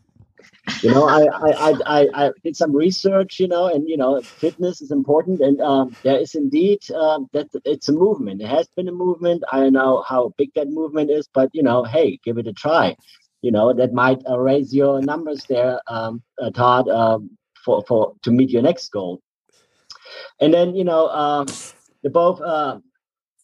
You 0.81 0.89
know 0.89 1.07
I, 1.07 1.21
I 1.49 1.73
i 1.85 2.07
i 2.25 2.31
did 2.43 2.55
some 2.55 2.75
research 2.75 3.39
you 3.39 3.47
know 3.47 3.67
and 3.67 3.87
you 3.87 3.97
know 3.97 4.21
fitness 4.39 4.81
is 4.81 4.91
important 4.91 5.41
and 5.41 5.59
um, 5.61 5.95
there 6.03 6.17
is 6.19 6.35
indeed 6.35 6.79
uh, 6.95 7.19
that 7.33 7.47
it's 7.65 7.89
a 7.89 7.93
movement. 7.93 8.41
It 8.41 8.47
has 8.47 8.67
been 8.75 8.87
a 8.87 8.91
movement. 8.93 9.43
I 9.51 9.69
know 9.69 10.03
how 10.07 10.33
big 10.37 10.51
that 10.55 10.69
movement 10.69 11.11
is 11.11 11.27
but 11.33 11.49
you 11.53 11.63
know 11.63 11.83
hey 11.83 12.19
give 12.23 12.37
it 12.37 12.47
a 12.47 12.53
try. 12.53 12.95
You 13.41 13.51
know 13.51 13.73
that 13.73 13.93
might 13.93 14.21
uh, 14.29 14.39
raise 14.39 14.73
your 14.73 15.01
numbers 15.01 15.45
there 15.49 15.79
um, 15.87 16.21
uh, 16.41 16.51
todd 16.51 16.87
um, 16.89 17.37
for 17.63 17.83
for 17.87 18.13
to 18.23 18.31
meet 18.31 18.49
your 18.49 18.61
next 18.63 18.89
goal. 18.89 19.21
And 20.41 20.53
then 20.53 20.75
you 20.75 20.83
know 20.83 21.05
uh, 21.07 21.45
the 22.03 22.09
both 22.09 22.41
uh, 22.41 22.79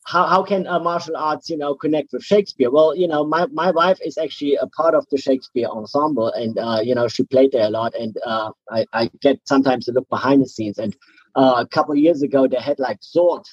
how, 0.05 0.27
how 0.27 0.43
can 0.43 0.67
uh, 0.67 0.79
martial 0.79 1.17
arts 1.17 1.49
you 1.49 1.57
know 1.57 1.75
connect 1.75 2.13
with 2.13 2.23
shakespeare? 2.23 2.71
Well 2.71 2.95
you 2.95 3.07
know 3.07 3.25
my, 3.25 3.47
my 3.47 3.71
wife 3.71 3.99
is 4.03 4.17
actually 4.17 4.55
a 4.55 4.67
part 4.67 4.93
of 4.93 5.05
the 5.11 5.17
shakespeare 5.17 5.67
ensemble 5.67 6.31
and 6.31 6.57
uh, 6.57 6.79
you 6.83 6.95
know 6.95 7.07
she 7.07 7.23
played 7.23 7.51
there 7.51 7.65
a 7.65 7.69
lot 7.69 7.93
and 7.95 8.15
uh, 8.25 8.51
I, 8.69 8.85
I 8.93 9.11
get 9.21 9.39
sometimes 9.45 9.85
to 9.85 9.91
look 9.91 10.07
behind 10.09 10.41
the 10.41 10.47
scenes 10.47 10.77
and 10.77 10.95
uh, 11.35 11.55
a 11.57 11.67
couple 11.67 11.93
of 11.93 11.97
years 11.97 12.21
ago 12.21 12.47
they 12.47 12.57
had 12.59 12.79
like 12.79 12.97
sword 13.01 13.43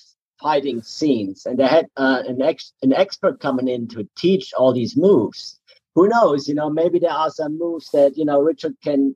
fighting 0.40 0.82
scenes 0.82 1.46
and 1.46 1.58
they 1.58 1.66
had 1.66 1.86
uh, 1.96 2.22
an, 2.26 2.42
ex- 2.42 2.72
an 2.82 2.92
expert 2.92 3.40
coming 3.40 3.68
in 3.68 3.88
to 3.88 4.08
teach 4.16 4.52
all 4.54 4.72
these 4.72 4.96
moves. 4.96 5.58
Who 5.94 6.08
knows 6.08 6.48
you 6.48 6.54
know 6.54 6.70
maybe 6.70 6.98
there 6.98 7.10
are 7.10 7.30
some 7.30 7.58
moves 7.58 7.90
that 7.92 8.16
you 8.16 8.24
know 8.24 8.40
richard 8.40 8.74
can 8.82 9.14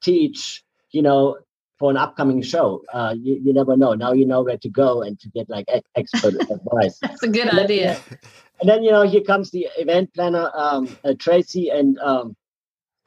teach 0.00 0.62
you 0.90 1.02
know 1.02 1.38
for 1.78 1.90
an 1.90 1.96
upcoming 1.96 2.42
show. 2.42 2.82
Uh, 2.92 3.14
you, 3.16 3.40
you 3.42 3.52
never 3.52 3.76
know. 3.76 3.94
Now 3.94 4.12
you 4.12 4.26
know 4.26 4.42
where 4.42 4.58
to 4.58 4.68
go 4.68 5.02
and 5.02 5.18
to 5.20 5.28
get 5.30 5.48
like 5.48 5.66
expert 5.96 6.34
advice. 6.50 6.98
That's 7.00 7.22
a 7.22 7.28
good 7.28 7.48
and 7.48 7.58
idea. 7.58 8.00
Then, 8.08 8.18
and 8.60 8.68
then 8.68 8.82
you 8.82 8.90
know 8.90 9.02
here 9.02 9.22
comes 9.22 9.50
the 9.50 9.68
event 9.78 10.12
planner 10.14 10.50
um, 10.54 10.96
uh, 11.04 11.14
Tracy 11.18 11.70
and 11.70 11.98
um, 11.98 12.36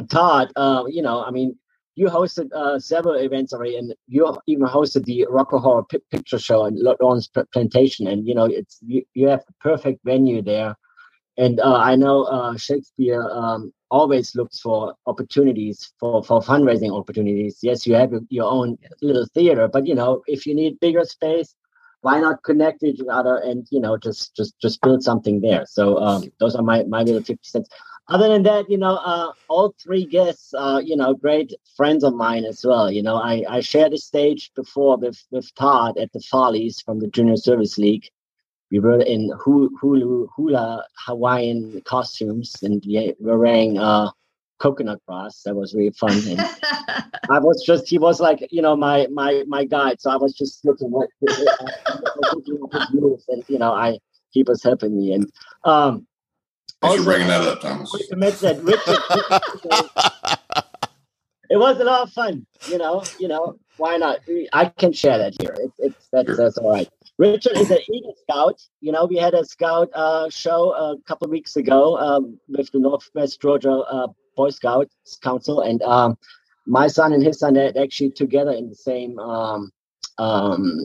Todd. 0.10 0.52
Uh, 0.56 0.84
you 0.88 1.02
know, 1.02 1.24
I 1.24 1.32
mean, 1.32 1.58
you 1.96 2.08
hosted 2.08 2.52
uh, 2.54 2.80
several 2.80 3.16
events 3.16 3.54
already, 3.54 3.78
and 3.78 3.94
you 4.08 4.38
even 4.48 4.66
hosted 4.66 5.06
the 5.06 5.28
Rocky 5.30 5.58
Horror 5.58 5.84
P- 5.84 6.00
Picture 6.10 6.40
Show 6.40 6.66
and 6.66 6.78
Lawrence 6.80 7.30
Plantation. 7.54 8.08
And 8.08 8.28
you 8.28 8.34
know, 8.34 8.46
it's 8.46 8.80
you, 8.86 9.04
you 9.14 9.28
have 9.28 9.44
the 9.46 9.54
perfect 9.60 10.00
venue 10.06 10.42
there. 10.42 10.76
And 11.38 11.60
uh, 11.60 11.76
I 11.76 11.96
know 11.96 12.24
uh, 12.24 12.58
Shakespeare 12.58 13.24
um, 13.32 13.74
always 13.92 14.34
looks 14.36 14.60
for 14.60 14.96
opportunities 15.06 15.94
for, 16.00 16.24
for 16.24 16.42
fundraising 16.42 16.98
opportunities. 16.98 17.60
Yes, 17.62 17.86
you 17.86 17.94
have 17.96 18.12
your 18.30 18.50
own 18.50 18.78
little 19.02 19.28
theater, 19.34 19.68
but 19.68 19.86
you 19.86 19.94
know, 19.94 20.24
if 20.26 20.48
you 20.48 20.56
need 20.56 20.80
bigger 20.80 21.04
space, 21.04 21.54
why 22.02 22.20
not 22.20 22.42
connect 22.44 22.82
each 22.84 23.00
other 23.12 23.38
and 23.38 23.68
you 23.70 23.80
know 23.80 23.96
just 23.98 24.36
just 24.36 24.60
just 24.60 24.82
build 24.82 25.04
something 25.04 25.42
there? 25.42 25.66
So 25.68 26.00
um, 26.00 26.24
those 26.40 26.56
are 26.56 26.64
my 26.64 26.84
my 26.84 27.04
little 27.04 27.22
fifty 27.22 27.48
cents. 27.48 27.70
Other 28.08 28.28
than 28.28 28.44
that, 28.44 28.70
you 28.70 28.78
know, 28.78 28.96
uh, 28.96 29.32
all 29.48 29.76
three 29.82 30.06
guests 30.06 30.54
are 30.54 30.82
you 30.82 30.96
know 30.96 31.14
great 31.14 31.54
friends 31.78 32.04
of 32.04 32.16
mine 32.16 32.46
as 32.46 32.66
well. 32.66 32.92
You 32.92 33.04
know, 33.04 33.18
I 33.18 33.44
I 33.48 33.60
shared 33.60 33.94
a 33.94 33.98
stage 33.98 34.52
before 34.56 34.98
with 34.98 35.24
with 35.30 35.54
Todd 35.56 35.98
at 36.00 36.12
the 36.14 36.22
Follies 36.22 36.82
from 36.82 37.00
the 37.00 37.08
Junior 37.08 37.38
Service 37.38 37.78
League 37.78 38.10
we 38.72 38.80
were 38.80 39.02
in 39.02 39.32
hula, 39.38 40.28
hula 40.36 40.86
Hawaiian 41.06 41.82
costumes 41.86 42.56
and 42.64 42.84
we 42.88 43.14
were 43.20 43.38
wearing 43.38 43.78
uh, 43.78 44.10
coconut 44.60 45.02
bras. 45.06 45.42
That 45.44 45.56
was 45.56 45.76
really 45.76 45.92
fun. 45.92 46.18
And 46.28 46.40
I 47.30 47.40
was 47.40 47.64
just, 47.66 47.90
he 47.90 47.98
was 47.98 48.22
like, 48.22 48.48
you 48.50 48.62
know, 48.62 48.76
my 48.76 49.08
my 49.12 49.44
my 49.48 49.66
guide. 49.66 50.00
So 50.00 50.10
I 50.10 50.16
was 50.16 50.34
just 50.34 50.64
looking 50.64 50.90
what 50.90 51.10
looking 51.22 52.58
at 52.74 52.82
his 52.82 52.94
moves, 52.94 53.26
and 53.28 53.44
you 53.50 53.60
know, 53.60 53.74
I 53.74 54.00
he 54.30 54.44
was 54.44 54.64
helping 54.64 54.98
me. 54.98 55.14
And 55.14 55.32
um, 55.66 56.08
Thanks 56.82 56.98
also, 57.00 57.04
for 57.04 57.10
bringing 57.12 57.28
that 57.28 57.42
up, 57.42 57.62
Thomas. 57.62 57.92
That 57.92 58.60
Richard, 58.64 60.12
it 61.52 61.60
was 61.60 61.80
a 61.80 61.84
lot 61.84 62.02
of 62.02 62.14
fun. 62.14 62.46
You 62.70 62.78
know, 62.78 63.04
you 63.20 63.28
know, 63.28 63.60
why 63.78 63.98
not? 63.98 64.20
I 64.54 64.66
can 64.66 64.94
share 64.94 65.18
that 65.18 65.34
here. 65.40 65.56
It, 65.60 65.72
it's 65.80 66.08
that's, 66.12 66.28
sure. 66.28 66.38
that's 66.38 66.58
all 66.58 66.72
right. 66.72 66.90
Richard 67.18 67.58
is 67.58 67.70
an 67.70 67.80
Eagle 67.94 68.16
Scout. 68.24 68.62
You 68.80 68.94
know, 68.94 69.06
we 69.06 69.18
had 69.18 69.34
a 69.34 69.44
Scout 69.44 69.90
uh, 69.94 70.30
show 70.30 70.72
a 70.72 70.96
couple 71.06 71.26
of 71.26 71.32
weeks 71.32 71.58
ago 71.58 71.98
um, 71.98 72.40
with 72.48 72.72
the 72.72 72.80
Northwest 72.80 73.42
Georgia 73.42 73.72
uh, 73.72 74.08
Boy 74.38 74.50
Scouts 74.50 75.20
Council, 75.22 75.62
and 75.62 75.82
um, 75.84 76.18
my 76.66 76.88
son 76.88 77.12
and 77.12 77.22
his 77.22 77.40
son 77.40 77.58
are 77.58 77.74
actually 77.78 78.12
together 78.12 78.52
in 78.52 78.70
the 78.70 78.76
same 78.76 79.20
um, 79.20 79.72
um, 80.20 80.80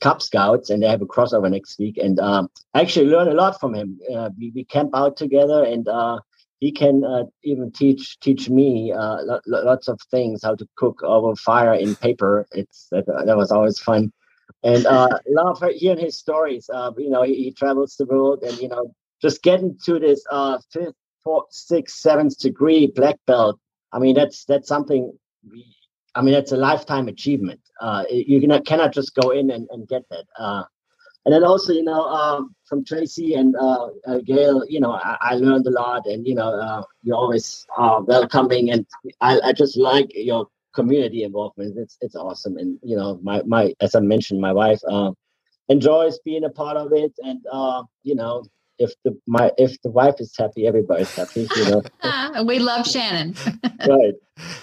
Cub 0.00 0.20
Scouts, 0.20 0.70
and 0.70 0.82
they 0.82 0.88
have 0.88 1.02
a 1.02 1.06
crossover 1.06 1.48
next 1.48 1.78
week. 1.78 1.96
And 1.96 2.18
um, 2.18 2.50
I 2.74 2.80
actually 2.80 3.06
learned 3.06 3.30
a 3.30 3.34
lot 3.34 3.60
from 3.60 3.72
him. 3.72 4.00
Uh, 4.12 4.30
we, 4.36 4.50
we 4.52 4.64
camp 4.64 4.90
out 4.94 5.16
together, 5.16 5.62
and 5.64 5.86
uh, 5.86 6.18
he 6.60 6.72
can 6.72 7.04
uh, 7.04 7.24
even 7.44 7.70
teach 7.70 8.18
teach 8.20 8.50
me 8.50 8.92
uh, 8.92 9.38
lots 9.46 9.88
of 9.88 10.00
things, 10.10 10.42
how 10.42 10.54
to 10.54 10.68
cook 10.76 11.02
over 11.02 11.36
fire 11.36 11.74
in 11.74 11.94
paper. 11.96 12.46
It's 12.52 12.88
that, 12.90 13.06
that 13.06 13.36
was 13.36 13.52
always 13.52 13.78
fun 13.78 14.12
and 14.62 14.86
uh, 14.86 15.18
love 15.28 15.62
hearing 15.74 15.98
his 15.98 16.16
stories. 16.16 16.68
Uh, 16.72 16.92
you 16.96 17.10
know, 17.10 17.22
he, 17.22 17.34
he, 17.34 17.52
travels 17.52 17.96
the 17.96 18.06
world, 18.06 18.42
and 18.42 18.58
you 18.58 18.68
know, 18.68 18.94
just 19.22 19.42
getting 19.42 19.78
to 19.84 19.98
this 19.98 20.24
uh, 20.30 20.58
fifth, 20.72 20.94
fourth, 21.22 21.46
sixth, 21.50 21.96
seventh 21.98 22.38
degree 22.38 22.86
black 22.86 23.16
belt. 23.26 23.58
I 23.92 23.98
mean, 23.98 24.14
that's 24.14 24.44
that's 24.44 24.68
something. 24.68 25.12
I 26.14 26.22
mean, 26.22 26.34
that's 26.34 26.52
a 26.52 26.56
lifetime 26.56 27.08
achievement. 27.08 27.60
Uh, 27.80 28.04
you 28.10 28.40
cannot, 28.40 28.66
cannot 28.66 28.92
just 28.92 29.14
go 29.14 29.30
in 29.30 29.50
and, 29.50 29.68
and 29.70 29.86
get 29.86 30.02
that. 30.10 30.24
And 31.24 31.34
then 31.34 31.44
also, 31.44 31.72
you 31.72 31.82
know, 31.82 32.04
um, 32.04 32.54
from 32.64 32.84
Tracy 32.84 33.34
and 33.34 33.54
uh, 33.56 33.88
uh, 34.06 34.18
Gail, 34.24 34.64
you 34.68 34.80
know, 34.80 34.92
I, 34.92 35.16
I, 35.20 35.34
learned 35.34 35.66
a 35.66 35.70
lot, 35.70 36.06
and 36.06 36.26
you 36.26 36.34
know, 36.34 36.48
uh, 36.48 36.82
you're 37.02 37.16
always 37.16 37.66
uh, 37.76 38.00
welcoming, 38.02 38.70
and 38.70 38.86
I, 39.20 39.38
I 39.44 39.52
just 39.52 39.76
like 39.76 40.10
your 40.14 40.46
community 40.74 41.24
involvement. 41.24 41.76
It's 41.76 41.98
it's 42.00 42.14
awesome, 42.14 42.56
and 42.56 42.78
you 42.82 42.96
know, 42.96 43.18
my 43.22 43.42
my 43.44 43.74
as 43.80 43.94
I 43.94 44.00
mentioned, 44.00 44.40
my 44.40 44.52
wife 44.52 44.80
uh, 44.88 45.12
enjoys 45.68 46.18
being 46.24 46.44
a 46.44 46.50
part 46.50 46.76
of 46.76 46.92
it, 46.92 47.12
and 47.18 47.40
uh, 47.52 47.82
you 48.04 48.14
know, 48.14 48.44
if 48.78 48.92
the 49.04 49.18
my 49.26 49.50
if 49.58 49.80
the 49.82 49.90
wife 49.90 50.14
is 50.20 50.34
happy, 50.36 50.66
everybody's 50.66 51.14
happy. 51.14 51.48
You 51.56 51.70
know. 51.70 51.82
and 52.02 52.46
we 52.46 52.58
love 52.58 52.86
Shannon. 52.86 53.34
right. 53.86 54.14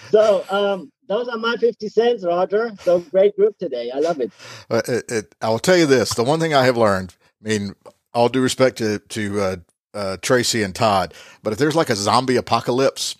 So 0.09 0.45
um, 0.49 0.91
those 1.07 1.27
are 1.27 1.37
my 1.37 1.57
50 1.57 1.89
cents, 1.89 2.25
Roger. 2.25 2.71
So 2.81 2.99
great 2.99 3.35
group 3.35 3.57
today. 3.57 3.91
I 3.93 3.99
love 3.99 4.19
it. 4.21 4.31
Uh, 4.69 4.81
it, 4.87 5.11
it. 5.11 5.35
I 5.41 5.49
will 5.49 5.59
tell 5.59 5.77
you 5.77 5.85
this: 5.85 6.13
the 6.15 6.23
one 6.23 6.39
thing 6.39 6.53
I 6.53 6.65
have 6.65 6.77
learned. 6.77 7.15
I 7.45 7.49
mean, 7.49 7.75
all 8.13 8.29
due 8.29 8.41
respect 8.41 8.77
to 8.79 8.99
to 8.99 9.41
uh, 9.41 9.55
uh, 9.93 10.17
Tracy 10.21 10.63
and 10.63 10.75
Todd, 10.75 11.13
but 11.43 11.53
if 11.53 11.59
there's 11.59 11.75
like 11.75 11.89
a 11.89 11.95
zombie 11.95 12.37
apocalypse, 12.37 13.15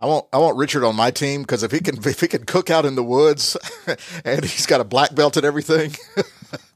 I 0.00 0.06
want 0.06 0.26
I 0.32 0.38
want 0.38 0.56
Richard 0.58 0.84
on 0.84 0.96
my 0.96 1.10
team 1.10 1.42
because 1.42 1.62
if 1.62 1.72
he 1.72 1.80
can 1.80 1.96
if 2.06 2.20
he 2.20 2.28
can 2.28 2.44
cook 2.44 2.70
out 2.70 2.84
in 2.86 2.96
the 2.96 3.04
woods 3.04 3.56
and 4.24 4.44
he's 4.44 4.66
got 4.66 4.80
a 4.80 4.84
black 4.84 5.14
belt 5.14 5.36
and 5.36 5.46
everything. 5.46 5.94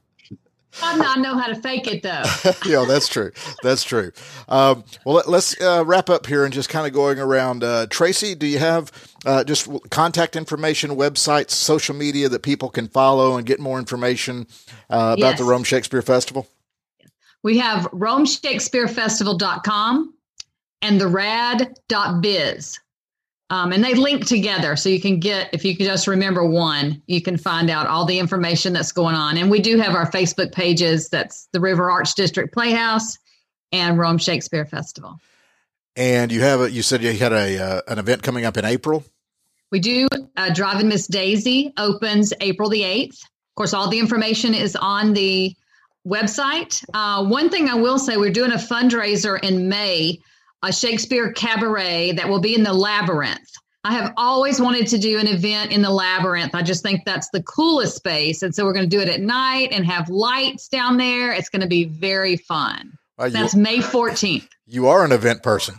I 0.81 1.17
know 1.19 1.37
how 1.37 1.47
to 1.47 1.55
fake 1.55 1.87
it 1.87 2.03
though. 2.03 2.23
yeah, 2.65 2.85
that's 2.87 3.07
true. 3.07 3.31
That's 3.63 3.83
true. 3.83 4.11
Um, 4.47 4.83
well, 5.05 5.15
let, 5.15 5.27
us 5.27 5.59
uh, 5.61 5.83
wrap 5.85 6.09
up 6.09 6.25
here 6.25 6.45
and 6.45 6.53
just 6.53 6.69
kind 6.69 6.87
of 6.87 6.93
going 6.93 7.19
around. 7.19 7.63
Uh, 7.63 7.87
Tracy, 7.89 8.35
do 8.35 8.47
you 8.47 8.59
have 8.59 8.91
uh, 9.25 9.43
just 9.43 9.67
contact 9.89 10.35
information, 10.35 10.91
websites, 10.91 11.51
social 11.51 11.95
media 11.95 12.29
that 12.29 12.43
people 12.43 12.69
can 12.69 12.87
follow 12.87 13.37
and 13.37 13.45
get 13.45 13.59
more 13.59 13.79
information 13.79 14.47
uh, 14.89 15.15
about 15.17 15.31
yes. 15.31 15.39
the 15.39 15.45
Rome 15.45 15.63
Shakespeare 15.63 16.01
Festival? 16.01 16.47
We 17.43 17.57
have 17.59 17.83
RomeShakespeareFestival.com 17.91 20.13
and 20.81 21.01
the 21.01 21.07
rad.biz. 21.07 22.79
Um, 23.49 23.71
and 23.71 23.81
they 23.83 23.93
link 23.93 24.25
together 24.25 24.75
so 24.75 24.89
you 24.89 24.99
can 24.99 25.19
get 25.19 25.53
if 25.53 25.63
you 25.63 25.75
can 25.75 25.85
just 25.85 26.07
remember 26.07 26.45
one 26.45 27.01
you 27.07 27.21
can 27.21 27.37
find 27.37 27.69
out 27.69 27.87
all 27.87 28.05
the 28.05 28.19
information 28.19 28.73
that's 28.73 28.91
going 28.91 29.15
on. 29.15 29.37
And 29.37 29.49
we 29.49 29.61
do 29.61 29.77
have 29.77 29.95
our 29.95 30.09
facebook 30.09 30.51
pages 30.51 31.07
that's 31.07 31.47
the 31.53 31.61
river 31.61 31.89
arts 31.89 32.13
district 32.13 32.53
playhouse 32.53 33.17
and 33.71 33.97
rome 33.97 34.17
shakespeare 34.17 34.65
festival. 34.65 35.19
And 35.95 36.31
you 36.31 36.41
have 36.41 36.61
a 36.61 36.71
you 36.71 36.81
said 36.81 37.01
you 37.01 37.13
had 37.13 37.31
a 37.31 37.57
uh, 37.57 37.81
an 37.87 37.99
event 37.99 38.21
coming 38.21 38.43
up 38.43 38.57
in 38.57 38.65
april? 38.65 39.05
We 39.71 39.79
do 39.79 40.07
uh, 40.35 40.53
driving 40.53 40.89
miss 40.89 41.07
daisy 41.07 41.73
opens 41.77 42.33
april 42.41 42.69
the 42.69 42.81
8th 42.81 43.23
of 43.23 43.55
course 43.55 43.73
all 43.73 43.89
the 43.89 43.99
information 43.99 44.53
is 44.53 44.75
on 44.75 45.13
the 45.13 45.55
website. 46.05 46.83
Uh, 46.93 47.25
one 47.25 47.49
thing 47.49 47.69
i 47.69 47.75
will 47.75 47.97
say 47.97 48.17
we're 48.17 48.29
doing 48.29 48.51
a 48.51 48.55
fundraiser 48.55 49.41
in 49.41 49.69
may 49.69 50.19
a 50.63 50.73
Shakespeare 50.73 51.31
cabaret 51.31 52.13
that 52.13 52.29
will 52.29 52.39
be 52.39 52.55
in 52.55 52.63
the 52.63 52.73
labyrinth. 52.73 53.51
I 53.83 53.93
have 53.93 54.13
always 54.17 54.59
wanted 54.59 54.87
to 54.87 54.97
do 54.97 55.17
an 55.17 55.27
event 55.27 55.71
in 55.71 55.81
the 55.81 55.89
labyrinth. 55.89 56.53
I 56.53 56.61
just 56.61 56.83
think 56.83 57.05
that's 57.05 57.29
the 57.29 57.41
coolest 57.43 57.95
space. 57.95 58.41
And 58.43 58.53
so 58.53 58.65
we're 58.65 58.73
going 58.73 58.89
to 58.89 58.95
do 58.95 59.01
it 59.01 59.07
at 59.07 59.21
night 59.21 59.69
and 59.71 59.85
have 59.85 60.09
lights 60.09 60.67
down 60.67 60.97
there. 60.97 61.31
It's 61.31 61.47
going 61.47 61.61
to 61.61 61.67
be 61.67 61.85
very 61.85 62.35
fun. 62.35 62.97
Uh, 63.17 63.29
that's 63.29 63.53
you, 63.53 63.61
May 63.61 63.77
14th. 63.77 64.47
You 64.65 64.87
are 64.87 65.05
an 65.05 65.11
event 65.11 65.41
person. 65.41 65.75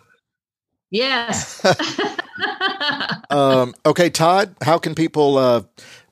Yes. 0.90 1.62
um, 3.30 3.74
okay, 3.84 4.08
Todd, 4.08 4.56
how 4.62 4.78
can 4.78 4.94
people 4.94 5.36
uh, 5.36 5.62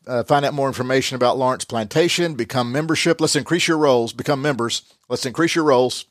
uh, 0.07 0.25
find 0.25 0.45
out 0.45 0.53
more 0.53 0.69
information 0.69 1.17
about 1.17 1.39
Lawrence 1.39 1.65
Plantation, 1.65 2.35
become 2.35 2.73
membership? 2.73 3.21
Let's 3.21 3.37
increase 3.37 3.67
your 3.69 3.79
rolls, 3.79 4.13
become 4.13 4.43
members. 4.43 4.83
Let's 5.09 5.25
increase 5.25 5.55
your 5.55 5.65
rolls, 5.65 6.05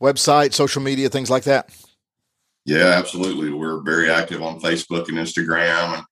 website, 0.00 0.54
social 0.54 0.80
media, 0.80 1.10
things 1.10 1.28
like 1.28 1.44
that. 1.44 1.68
Yeah, 2.66 2.88
absolutely. 2.88 3.52
We're 3.52 3.80
very 3.80 4.10
active 4.10 4.42
on 4.42 4.60
Facebook 4.60 5.08
and 5.08 5.18
Instagram, 5.18 5.98
and 5.98 6.04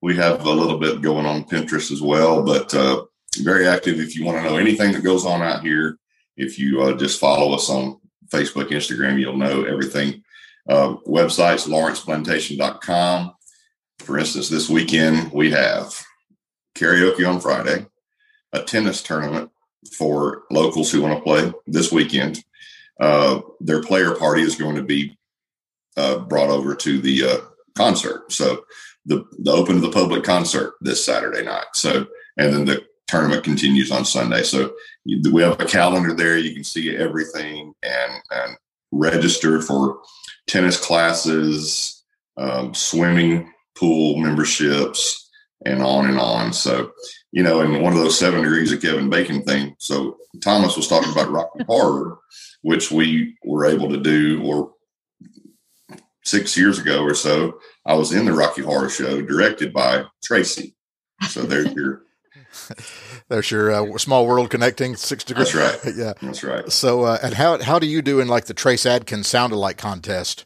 we 0.00 0.16
have 0.16 0.44
a 0.46 0.50
little 0.50 0.78
bit 0.78 1.02
going 1.02 1.26
on 1.26 1.44
Pinterest 1.44 1.92
as 1.92 2.00
well. 2.00 2.42
But 2.42 2.74
uh, 2.74 3.04
very 3.40 3.68
active. 3.68 4.00
If 4.00 4.16
you 4.16 4.24
want 4.24 4.38
to 4.38 4.44
know 4.44 4.56
anything 4.56 4.92
that 4.92 5.04
goes 5.04 5.26
on 5.26 5.42
out 5.42 5.62
here, 5.62 5.98
if 6.38 6.58
you 6.58 6.80
uh, 6.80 6.96
just 6.96 7.20
follow 7.20 7.54
us 7.54 7.68
on 7.68 8.00
Facebook, 8.28 8.70
Instagram, 8.70 9.20
you'll 9.20 9.36
know 9.36 9.64
everything. 9.64 10.24
Uh, 10.66 10.96
websites 11.06 11.68
lawrenceplantation.com. 11.68 13.34
For 13.98 14.18
instance, 14.18 14.48
this 14.48 14.70
weekend 14.70 15.30
we 15.30 15.50
have 15.50 15.94
karaoke 16.74 17.28
on 17.28 17.38
Friday, 17.38 17.84
a 18.54 18.62
tennis 18.62 19.02
tournament 19.02 19.50
for 19.98 20.44
locals 20.50 20.90
who 20.90 21.02
want 21.02 21.18
to 21.18 21.22
play 21.22 21.52
this 21.66 21.92
weekend. 21.92 22.42
Uh, 22.98 23.40
their 23.60 23.82
player 23.82 24.14
party 24.14 24.40
is 24.40 24.56
going 24.56 24.76
to 24.76 24.82
be 24.82 25.18
uh, 25.96 26.18
brought 26.18 26.50
over 26.50 26.74
to 26.74 27.00
the 27.00 27.24
uh, 27.24 27.36
concert. 27.74 28.32
So 28.32 28.64
the 29.06 29.24
the 29.40 29.50
open 29.50 29.76
to 29.76 29.80
the 29.80 29.90
public 29.90 30.24
concert 30.24 30.74
this 30.80 31.04
Saturday 31.04 31.44
night. 31.44 31.66
So 31.74 32.06
and 32.36 32.52
then 32.52 32.64
the 32.64 32.84
tournament 33.08 33.44
continues 33.44 33.90
on 33.90 34.04
Sunday. 34.04 34.42
So 34.42 34.74
we 35.04 35.42
have 35.42 35.60
a 35.60 35.66
calendar 35.66 36.14
there. 36.14 36.38
You 36.38 36.54
can 36.54 36.64
see 36.64 36.96
everything 36.96 37.74
and 37.82 38.12
and 38.30 38.56
register 38.92 39.60
for 39.60 40.00
tennis 40.46 40.78
classes, 40.78 42.04
um, 42.36 42.74
swimming 42.74 43.52
pool 43.76 44.18
memberships, 44.18 45.30
and 45.64 45.82
on 45.82 46.08
and 46.08 46.18
on. 46.18 46.52
So 46.52 46.92
you 47.32 47.42
know, 47.42 47.62
in 47.62 47.82
one 47.82 47.92
of 47.92 47.98
those 47.98 48.18
seven 48.18 48.42
degrees 48.42 48.72
of 48.72 48.82
Kevin 48.82 49.10
Bacon 49.10 49.42
thing. 49.42 49.74
So 49.78 50.18
Thomas 50.42 50.76
was 50.76 50.86
talking 50.86 51.10
about 51.10 51.30
Rocky 51.30 51.64
Horror, 51.64 52.18
which 52.62 52.90
we 52.90 53.36
were 53.44 53.66
able 53.66 53.88
to 53.88 53.96
do 53.96 54.42
or 54.44 54.71
six 56.24 56.56
years 56.56 56.78
ago 56.78 57.02
or 57.02 57.14
so, 57.14 57.60
I 57.84 57.94
was 57.94 58.12
in 58.12 58.24
the 58.24 58.32
Rocky 58.32 58.62
Horror 58.62 58.88
Show, 58.88 59.22
directed 59.22 59.72
by 59.72 60.04
Tracy. 60.22 60.74
So 61.28 61.42
there's 61.42 61.72
your. 61.72 62.02
There's 63.28 63.50
your 63.50 63.70
uh, 63.70 63.96
small 63.96 64.26
world 64.26 64.50
connecting 64.50 64.94
six 64.94 65.24
degrees. 65.24 65.54
That's 65.54 65.84
right. 65.86 65.94
yeah, 65.96 66.12
that's 66.20 66.44
right. 66.44 66.70
So, 66.70 67.04
uh, 67.04 67.18
and 67.22 67.32
how 67.32 67.62
how 67.62 67.78
do 67.78 67.86
you 67.86 68.02
do 68.02 68.20
in 68.20 68.28
like 68.28 68.44
the 68.44 68.52
Trace 68.52 68.84
Adkins 68.84 69.26
sound 69.26 69.54
alike 69.54 69.78
contest? 69.78 70.44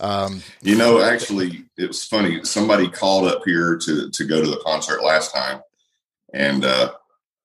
Um, 0.00 0.42
you 0.60 0.76
know, 0.76 1.00
actually, 1.00 1.64
it 1.76 1.86
was 1.86 2.04
funny. 2.04 2.42
Somebody 2.42 2.88
called 2.88 3.28
up 3.28 3.42
here 3.44 3.76
to 3.76 4.10
to 4.10 4.24
go 4.24 4.42
to 4.42 4.50
the 4.50 4.60
concert 4.64 5.04
last 5.04 5.32
time, 5.32 5.60
and 6.32 6.64
uh, 6.64 6.92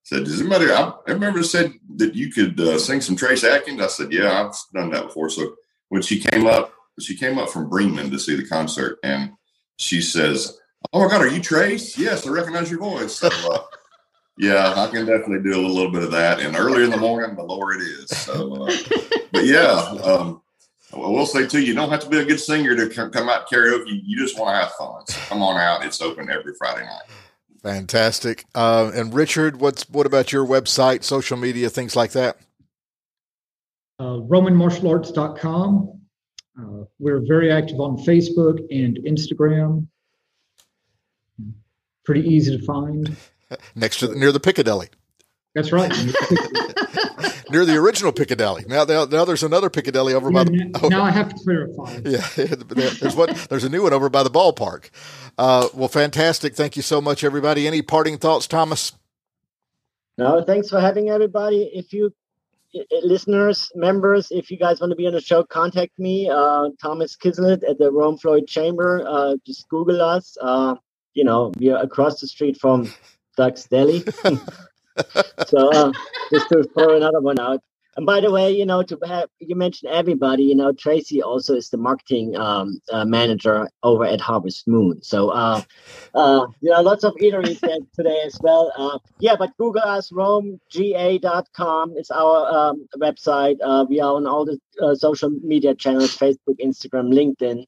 said, 0.04 0.24
"Does 0.24 0.39
anybody?" 0.39 0.72
I, 0.72 0.92
I 1.08 1.12
remember 1.12 1.44
said 1.44 1.74
that 1.98 2.15
you 2.15 2.32
could 2.32 2.60
uh, 2.60 2.80
sing 2.80 3.02
some 3.02 3.15
Trace 3.15 3.44
Adkins. 3.44 3.82
I 3.82 3.88
said, 3.88 4.12
"Yeah, 4.12 4.44
I've 4.44 4.56
done 4.74 4.89
that 4.92 5.08
before." 5.08 5.30
So 5.30 5.56
when 5.89 6.02
she 6.02 6.20
came 6.20 6.48
up, 6.48 6.74
she 7.00 7.16
came 7.16 7.38
up 7.38 7.50
from 7.50 7.70
Bremen 7.70 8.12
to 8.12 8.20
see 8.20 8.36
the 8.36 8.48
concert, 8.48 9.00
and 9.04 9.32
she 9.78 10.02
says, 10.02 10.58
"Oh 10.94 11.04
my 11.04 11.10
God, 11.10 11.22
are 11.22 11.28
you 11.28 11.42
Trace? 11.42 11.98
Yes, 11.98 12.26
I 12.26 12.30
recognize 12.30 12.70
your 12.70 12.80
voice." 12.80 13.16
So, 13.16 13.30
uh, 13.52 13.60
yeah, 14.38 14.74
I 14.76 14.88
can 14.88 15.06
definitely 15.06 15.50
do 15.50 15.60
a 15.60 15.68
little 15.68 15.92
bit 15.92 16.04
of 16.04 16.12
that. 16.12 16.40
And 16.40 16.56
earlier 16.56 16.86
in 16.86 16.92
the 16.92 16.98
morning, 16.98 17.36
the 17.36 17.44
lower 17.44 17.74
it 17.74 17.82
is. 17.82 18.10
So, 18.10 18.66
uh, 18.66 18.72
but 19.32 19.46
yeah, 19.46 19.74
um, 20.04 20.42
I 20.94 20.98
will 20.98 21.26
say 21.26 21.46
too, 21.46 21.62
you 21.62 21.74
don't 21.74 21.90
have 21.90 22.00
to 22.02 22.10
be 22.10 22.20
a 22.20 22.26
good 22.26 22.40
singer 22.40 22.76
to 22.76 22.90
come 22.90 23.30
out 23.30 23.50
karaoke. 23.50 24.02
You 24.04 24.18
just 24.18 24.40
want 24.40 24.56
to 24.56 24.60
have 24.62 24.72
fun. 24.74 25.06
So 25.08 25.20
come 25.28 25.44
on 25.44 25.60
out. 25.60 25.86
It's 25.86 26.02
open 26.02 26.30
every 26.32 26.54
Friday 26.56 26.86
night. 26.86 27.04
Fantastic. 27.62 28.46
Uh, 28.56 28.92
and 28.94 29.14
Richard, 29.14 29.60
what's 29.60 29.88
what 29.90 30.06
about 30.06 30.32
your 30.32 30.46
website, 30.46 31.04
social 31.04 31.38
media, 31.38 31.70
things 31.70 31.96
like 31.96 32.12
that? 32.12 32.38
Uh, 34.00 34.22
RomanMartialArts.com 34.22 35.99
uh, 36.60 36.84
we're 37.00 37.22
very 37.28 37.52
active 37.52 37.80
on 37.80 37.98
Facebook 37.98 38.60
and 38.72 38.98
Instagram. 39.00 39.88
Pretty 42.04 42.28
easy 42.28 42.58
to 42.58 42.65
find. 42.65 43.15
Next 43.76 44.00
to 44.00 44.08
the, 44.08 44.15
near 44.15 44.32
the 44.32 44.39
Piccadilly. 44.39 44.89
That's 45.56 45.72
right. 45.72 45.89
near 47.50 47.65
the 47.65 47.76
original 47.76 48.12
Piccadilly. 48.12 48.65
Now, 48.67 48.84
now, 48.84 49.06
now 49.06 49.26
there's 49.26 49.43
another 49.43 49.69
Piccadilly 49.69 50.13
over 50.13 50.32
yeah, 50.32 50.34
by 50.34 50.43
the. 50.43 50.89
Now, 50.89 51.04
I 51.04 51.12
have 51.12 51.30
to 51.30 51.36
clarify. 51.36 52.00
Yeah, 52.06 52.28
there's 53.00 53.15
one. 53.15 53.36
There's 53.50 53.63
a 53.63 53.69
new 53.69 53.84
one 53.84 53.93
over 53.93 54.10
by 54.10 54.24
the 54.24 54.30
ballpark. 54.30 54.89
Uh, 55.38 55.69
well, 55.74 55.88
fantastic. 55.88 56.56
Thank 56.56 56.76
you 56.76 56.82
so 56.82 57.02
much, 57.02 57.24
everybody. 57.24 57.67
Any 57.67 57.82
parting 57.82 58.17
thoughts, 58.17 58.48
Thomas? 58.48 58.93
No, 60.17 60.43
thanks 60.43 60.69
for 60.69 60.80
having 60.80 61.10
everybody. 61.10 61.72
If 61.74 61.93
you 61.93 62.13
listeners, 63.03 63.71
members, 63.75 64.27
if 64.32 64.51
you 64.51 64.58
guys 64.58 64.79
want 64.79 64.91
to 64.91 64.95
be 64.95 65.08
on 65.08 65.13
the 65.13 65.21
show, 65.21 65.43
contact 65.43 65.97
me, 65.97 66.29
uh, 66.29 66.69
Thomas 66.82 67.15
Kislet 67.15 67.67
at 67.69 67.77
the 67.77 67.91
Rome 67.91 68.17
Floyd 68.17 68.47
Chamber. 68.47 69.03
Uh, 69.08 69.36
just 69.45 69.67
Google 69.69 70.01
us. 70.01 70.38
Uh, 70.41 70.75
you 71.13 71.23
know, 71.23 71.51
we 71.58 71.69
are 71.69 71.82
across 71.82 72.21
the 72.21 72.27
street 72.27 72.58
from 72.60 72.91
Duck's 73.38 73.65
Deli. 73.65 74.03
so 75.47 75.70
uh, 75.72 75.91
just 76.32 76.49
to 76.49 76.63
throw 76.76 76.95
another 76.95 77.22
one 77.22 77.39
out. 77.39 77.61
And 77.96 78.06
by 78.06 78.22
the 78.22 78.32
way, 78.32 78.52
you 78.52 78.66
know, 78.66 78.84
to 78.84 78.98
have 79.06 79.30
you 79.40 79.56
mentioned 79.56 79.92
everybody, 79.92 80.44
you 80.44 80.56
know, 80.56 80.72
Tracy 80.72 81.22
also 81.22 81.56
is 81.56 81.70
the 81.70 81.78
marketing 81.78 82.36
um, 82.38 82.80
uh, 82.92 83.04
manager 83.04 83.68
over 83.84 84.06
at 84.06 84.22
Harvest 84.22 84.68
Moon. 84.68 85.02
So, 85.02 85.30
uh, 85.30 85.62
uh, 86.14 86.46
you 86.62 86.70
know, 86.70 86.82
lots 86.82 87.04
of 87.04 87.16
eateries 87.16 87.60
today 87.96 88.22
as 88.26 88.40
well. 88.42 88.72
Uh, 88.78 89.00
yeah, 89.20 89.36
but 89.38 89.56
Google 89.58 89.82
us, 89.82 90.12
RomeGA.com 90.12 91.98
is 91.98 92.12
our 92.12 92.70
um, 92.70 92.88
website. 92.98 93.58
Uh, 93.64 93.86
we 93.90 94.00
are 94.00 94.16
on 94.16 94.28
all 94.28 94.46
the 94.46 94.60
uh, 94.82 94.96
social 94.96 95.30
media 95.30 95.74
channels 95.74 96.16
Facebook, 96.16 96.60
Instagram, 96.64 97.12
LinkedIn. 97.14 97.66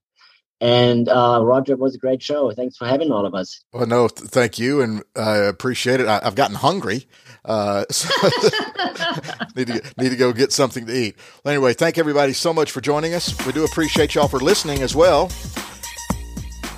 And 0.61 1.09
uh, 1.09 1.41
Roger, 1.43 1.75
was 1.75 1.95
a 1.95 1.97
great 1.97 2.21
show. 2.21 2.51
Thanks 2.51 2.77
for 2.77 2.85
having 2.85 3.11
all 3.11 3.25
of 3.25 3.33
us. 3.33 3.63
Well, 3.73 3.87
no, 3.87 4.07
th- 4.07 4.29
thank 4.29 4.59
you, 4.59 4.79
and 4.81 5.01
I 5.15 5.37
appreciate 5.37 5.99
it. 5.99 6.07
I, 6.07 6.19
have 6.23 6.35
gotten 6.35 6.55
hungry. 6.55 7.07
Uh, 7.43 7.85
so 7.89 8.09
need 9.55 9.67
to 9.67 9.81
need 9.97 10.09
to 10.09 10.15
go 10.15 10.31
get 10.31 10.51
something 10.51 10.85
to 10.85 10.93
eat. 10.93 11.15
Well, 11.43 11.53
anyway, 11.53 11.73
thank 11.73 11.97
everybody 11.97 12.33
so 12.33 12.53
much 12.53 12.71
for 12.71 12.81
joining 12.81 13.13
us. 13.13 13.33
We 13.45 13.51
do 13.51 13.65
appreciate 13.65 14.15
y'all 14.15 14.27
for 14.27 14.39
listening 14.39 14.81
as 14.81 14.95
well. 14.95 15.27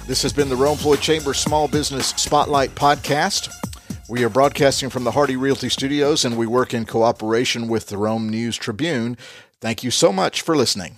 This 0.08 0.22
has 0.22 0.34
been 0.34 0.50
the 0.50 0.56
Rome 0.56 0.78
Floyd 0.78 1.00
Chamber 1.00 1.34
Small 1.34 1.68
Business 1.68 2.08
Spotlight 2.10 2.76
Podcast. 2.76 3.54
We 4.10 4.24
are 4.26 4.30
broadcasting 4.30 4.90
from 4.90 5.06
the 5.06 5.12
Hardy 5.12 5.38
Realty 5.38 5.70
Studios 5.70 6.26
and 6.26 6.38
we 6.38 6.46
work 6.46 6.74
in 6.74 6.86
cooperation 6.86 7.70
with 7.70 7.88
the 7.88 7.98
Rome 7.98 8.28
News 8.30 8.58
Tribune. 8.58 9.18
Thank 9.62 9.84
you 9.84 9.92
so 9.92 10.12
much 10.12 10.42
for 10.42 10.58
listening. 10.58 10.98